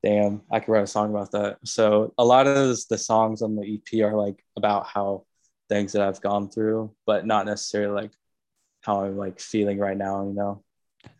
[0.03, 1.57] damn i could write a song about that.
[1.65, 5.26] So a lot of the songs on the ep are like about how
[5.70, 8.11] things that i've gone through but not necessarily like
[8.82, 10.63] how i'm like feeling right now you know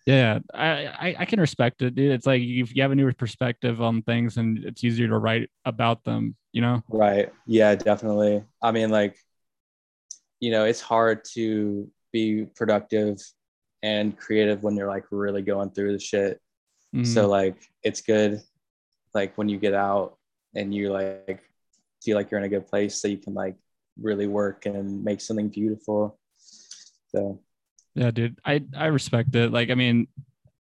[0.06, 2.12] yeah, I, I can respect it, dude.
[2.12, 5.50] It's like if you have a newer perspective on things, and it's easier to write
[5.66, 6.36] about them.
[6.54, 6.82] You know?
[6.90, 7.32] Right.
[7.46, 8.44] Yeah, definitely.
[8.64, 9.16] I mean, like,
[10.40, 13.18] you know, it's hard to be productive
[13.84, 16.42] and creative when you're like really going through the shit.
[16.96, 17.04] Mm-hmm.
[17.04, 18.42] So like, it's good,
[19.14, 20.18] like when you get out
[20.56, 21.44] and you like
[22.02, 23.56] feel like you're in a good place, so you can like
[24.02, 26.18] really work and make something beautiful.
[27.10, 27.40] So
[27.98, 29.52] yeah, dude, I I respect it.
[29.52, 30.08] Like, I mean,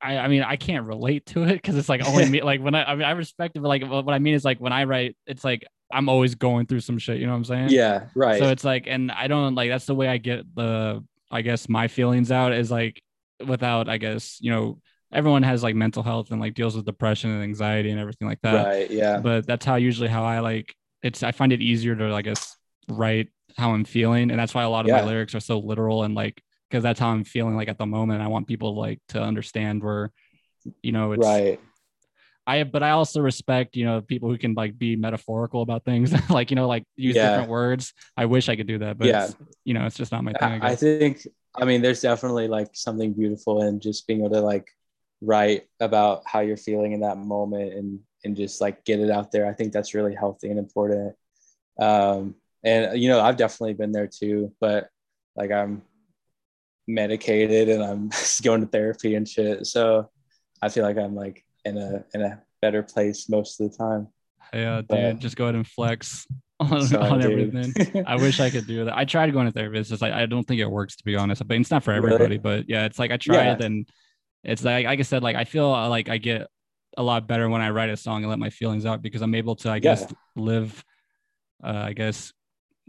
[0.01, 2.43] I I mean, I can't relate to it because it's like only me.
[2.43, 4.59] Like when I I mean, I respect it, but like what I mean is like
[4.61, 7.19] when I write, it's like I'm always going through some shit.
[7.19, 7.69] You know what I'm saying?
[7.71, 8.39] Yeah, right.
[8.39, 11.69] So it's like, and I don't like that's the way I get the I guess
[11.69, 13.03] my feelings out is like
[13.47, 14.81] without I guess you know
[15.13, 18.41] everyone has like mental health and like deals with depression and anxiety and everything like
[18.43, 18.67] that.
[18.67, 18.91] Right.
[18.91, 19.19] Yeah.
[19.19, 22.57] But that's how usually how I like it's I find it easier to I guess
[22.89, 25.03] write how I'm feeling, and that's why a lot of yeah.
[25.03, 27.87] my lyrics are so literal and like because that's how I'm feeling like at the
[27.87, 28.23] moment.
[28.23, 30.13] I want people like to understand where,
[30.83, 31.61] you know, it's right.
[32.49, 36.15] I but I also respect, you know, people who can like be metaphorical about things,
[36.31, 37.31] like you know, like use yeah.
[37.31, 37.93] different words.
[38.17, 39.29] I wish I could do that, but yeah.
[39.65, 40.63] you know, it's just not my thing.
[40.63, 44.41] I, I think I mean there's definitely like something beautiful in just being able to
[44.41, 44.67] like
[45.21, 49.31] write about how you're feeling in that moment and and just like get it out
[49.31, 49.47] there.
[49.47, 51.15] I think that's really healthy and important.
[51.79, 54.89] Um and you know, I've definitely been there too, but
[55.37, 55.83] like I'm
[56.89, 58.11] medicated and I'm
[58.43, 59.67] going to therapy and shit.
[59.67, 60.11] So
[60.61, 64.09] I feel like I'm like in a in a better place most of the time.
[64.53, 66.27] Yeah, but, dude, just go ahead and flex
[66.61, 68.05] on, sorry, on everything.
[68.07, 68.97] I wish I could do that.
[68.97, 69.79] I tried going to therapy.
[69.79, 71.47] It's just like I don't think it works to be honest.
[71.47, 72.25] But it's not for everybody.
[72.25, 72.39] Really?
[72.39, 73.67] But yeah, it's like I tried yeah.
[73.67, 73.89] and
[74.43, 76.49] it's like like I said, like I feel like I get
[76.97, 79.35] a lot better when I write a song and let my feelings out because I'm
[79.35, 80.17] able to, I guess, yeah.
[80.35, 80.85] live,
[81.63, 82.33] uh, I guess,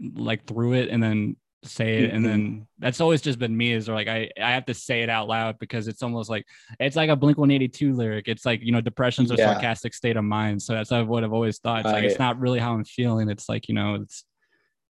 [0.00, 2.62] like through it and then say it and then mm-hmm.
[2.78, 5.58] that's always just been me is like I, I have to say it out loud
[5.58, 6.46] because it's almost like
[6.78, 8.28] it's like a blink 182 lyric.
[8.28, 9.52] It's like you know depression's a yeah.
[9.52, 10.62] sarcastic state of mind.
[10.62, 11.80] So that's what i've always thought.
[11.80, 13.28] It's like it's not really how i'm feeling.
[13.28, 14.24] It's like you know it's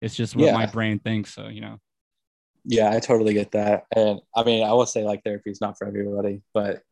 [0.00, 0.54] it's just what yeah.
[0.54, 1.78] my brain thinks so you know.
[2.64, 3.86] Yeah i totally get that.
[3.94, 6.82] And i mean i will say like therapy is not for everybody but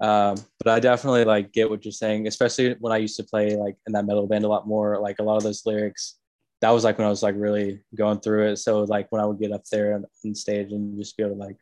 [0.00, 3.54] um but i definitely like get what you're saying especially when i used to play
[3.54, 6.19] like in that metal band a lot more like a lot of those lyrics
[6.60, 8.56] that was like when I was like really going through it.
[8.58, 11.40] So like when I would get up there on, stage and just be able to
[11.40, 11.56] like,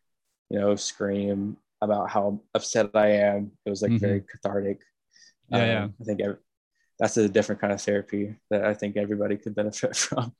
[0.50, 4.04] you know, scream about how upset I am, it was like mm-hmm.
[4.04, 4.80] very cathartic.
[5.50, 5.88] Yeah, um, yeah.
[6.00, 6.36] I think every,
[6.98, 10.34] that's a different kind of therapy that I think everybody could benefit from.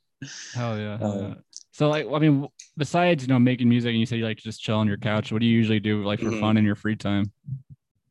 [0.54, 0.98] Hell yeah.
[0.98, 1.34] Hell um, yeah.
[1.70, 4.42] So like, I mean, besides you know making music, and you say you like to
[4.42, 5.30] just chill on your couch.
[5.30, 6.40] What do you usually do like for mm-hmm.
[6.40, 7.30] fun in your free time?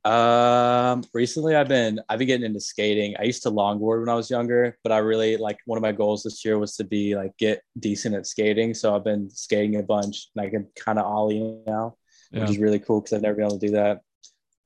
[0.08, 3.16] Um, recently I've been I've been getting into skating.
[3.20, 5.92] I used to longboard when I was younger, but I really like one of my
[5.92, 8.74] goals this year was to be like get decent at skating.
[8.74, 11.98] So I've been skating a bunch and I can kind of ollie now,
[12.32, 12.40] yeah.
[12.40, 14.02] which is really cool because I've never been able to do that.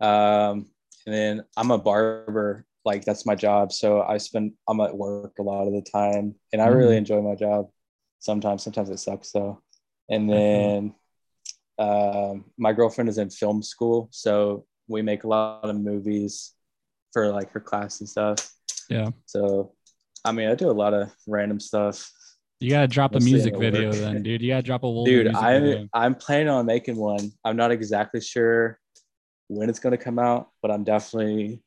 [0.05, 0.67] Um,
[1.07, 3.71] and then I'm a barber, like that's my job.
[3.71, 6.97] So I spend I'm at work a lot of the time and I really mm-hmm.
[6.97, 7.69] enjoy my job.
[8.19, 8.61] sometimes.
[8.61, 9.59] Sometimes it sucks though.
[10.07, 10.93] And then
[11.79, 16.53] um, my girlfriend is in film school, so we make a lot of movies
[17.11, 18.53] for like her class and stuff.
[18.89, 19.09] Yeah.
[19.25, 19.73] So,
[20.23, 22.11] I mean, I do a lot of random stuff.
[22.59, 23.95] You gotta drop a music video work.
[23.95, 24.41] then, dude.
[24.41, 25.87] You gotta drop a Wulven Dude, I'm video.
[25.93, 27.31] I'm planning on making one.
[27.43, 28.79] I'm not exactly sure
[29.47, 31.63] when it's gonna come out, but I'm definitely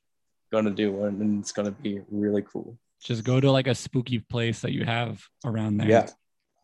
[0.53, 2.79] gonna do one, and it's gonna be really cool.
[3.03, 5.89] Just go to like a spooky place that you have around there.
[5.89, 6.09] Yeah,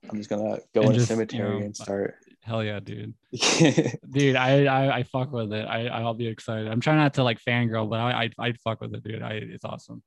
[0.09, 2.15] I'm just gonna go And in a just, you cemetery know, and start.
[2.43, 3.15] Hell yeah, dude.
[4.11, 5.67] Dude, I, I I fuck with it.
[5.67, 6.69] I I'll be excited.
[6.69, 9.23] I'm trying not to like fangirl, but I I I'd fuck with it, dude.
[9.23, 10.03] I it's awesome.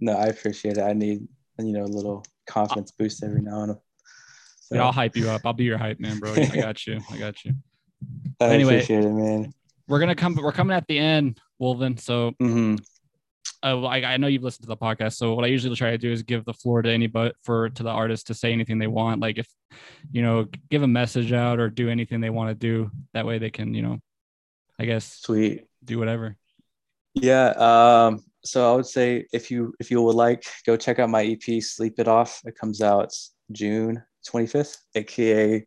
[0.00, 0.82] no, I appreciate it.
[0.82, 1.26] I need
[1.58, 3.78] you know a little confidence boost every now and then.
[4.60, 5.42] So, Dude, I'll hype you up.
[5.44, 6.32] I'll be your hype man, bro.
[6.34, 7.02] I got you.
[7.10, 7.54] I got you.
[8.40, 8.76] I anyway.
[8.76, 9.52] appreciate it, man.
[9.88, 10.36] We're gonna come.
[10.36, 11.98] We're coming at the end, Wulven.
[11.98, 12.78] So hmm uh,
[13.62, 13.72] I,
[14.04, 15.14] I know you've listened to the podcast.
[15.14, 17.82] So what I usually try to do is give the floor to anybody for to
[17.82, 19.20] the artist to say anything they want.
[19.20, 19.48] Like if
[20.10, 22.90] you know, give a message out or do anything they want to do.
[23.14, 23.98] That way they can, you know,
[24.78, 25.66] I guess Sweet.
[25.84, 26.36] do whatever.
[27.14, 27.48] Yeah.
[27.50, 31.24] Um, so I would say if you if you would like, go check out my
[31.24, 33.12] EP "Sleep It Off." It comes out
[33.52, 35.64] June 25th, aka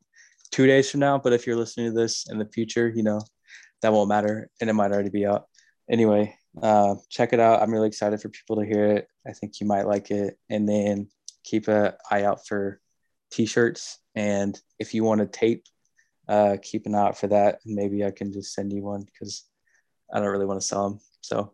[0.52, 1.18] two days from now.
[1.18, 3.22] But if you're listening to this in the future, you know
[3.82, 5.46] that won't matter, and it might already be out.
[5.90, 7.62] Anyway, uh, check it out.
[7.62, 9.08] I'm really excited for people to hear it.
[9.28, 11.10] I think you might like it, and then
[11.44, 12.80] keep an eye out for
[13.32, 14.00] t-shirts.
[14.16, 15.66] And if you want a tape,
[16.28, 17.60] uh, keep an eye out for that.
[17.66, 19.46] And maybe I can just send you one because
[20.14, 21.00] I don't really want to sell them.
[21.22, 21.54] So,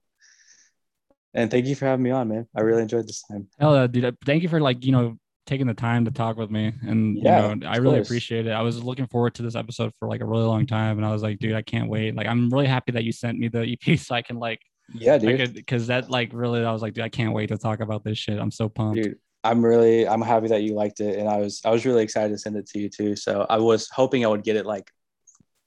[1.34, 2.48] and thank you for having me on, man.
[2.56, 3.48] I really enjoyed this time.
[3.60, 4.18] Hell yeah, dude.
[4.26, 6.74] Thank you for like, you know, taking the time to talk with me.
[6.82, 8.08] And Yeah, you know, I really course.
[8.08, 8.52] appreciate it.
[8.52, 10.98] I was looking forward to this episode for like a really long time.
[10.98, 12.16] And I was like, dude, I can't wait.
[12.16, 14.62] Like, I'm really happy that you sent me the EP so I can like,
[14.94, 15.54] Yeah, dude.
[15.54, 18.18] because that like really, I was like, dude, I can't wait to talk about this
[18.18, 18.40] shit.
[18.40, 19.02] I'm so pumped.
[19.02, 22.02] dude i'm really i'm happy that you liked it and i was i was really
[22.02, 24.66] excited to send it to you too so i was hoping i would get it
[24.66, 24.90] like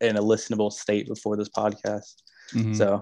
[0.00, 2.16] in a listenable state before this podcast
[2.52, 2.74] Mhm.
[2.76, 3.00] so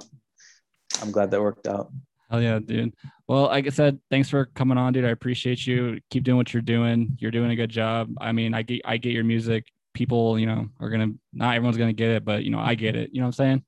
[1.00, 1.90] i'm glad that worked out
[2.30, 2.92] Hell yeah, dude.
[3.26, 5.06] Well, like I said, thanks for coming on, dude.
[5.06, 5.98] I appreciate you.
[6.10, 7.16] Keep doing what you're doing.
[7.18, 8.10] You're doing a good job.
[8.20, 9.64] I mean, I get I get your music.
[9.94, 12.96] People, you know, are gonna not everyone's gonna get it, but you know, I get
[12.96, 13.14] it.
[13.14, 13.64] You know what I'm saying?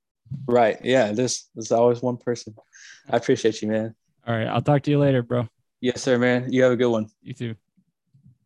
[0.46, 2.54] Right yeah this there's always one person
[3.10, 3.94] i appreciate you man
[4.26, 4.46] All right.
[4.46, 5.48] I'll talk to you later, bro.
[5.80, 7.54] yes sir man you have a good one You too.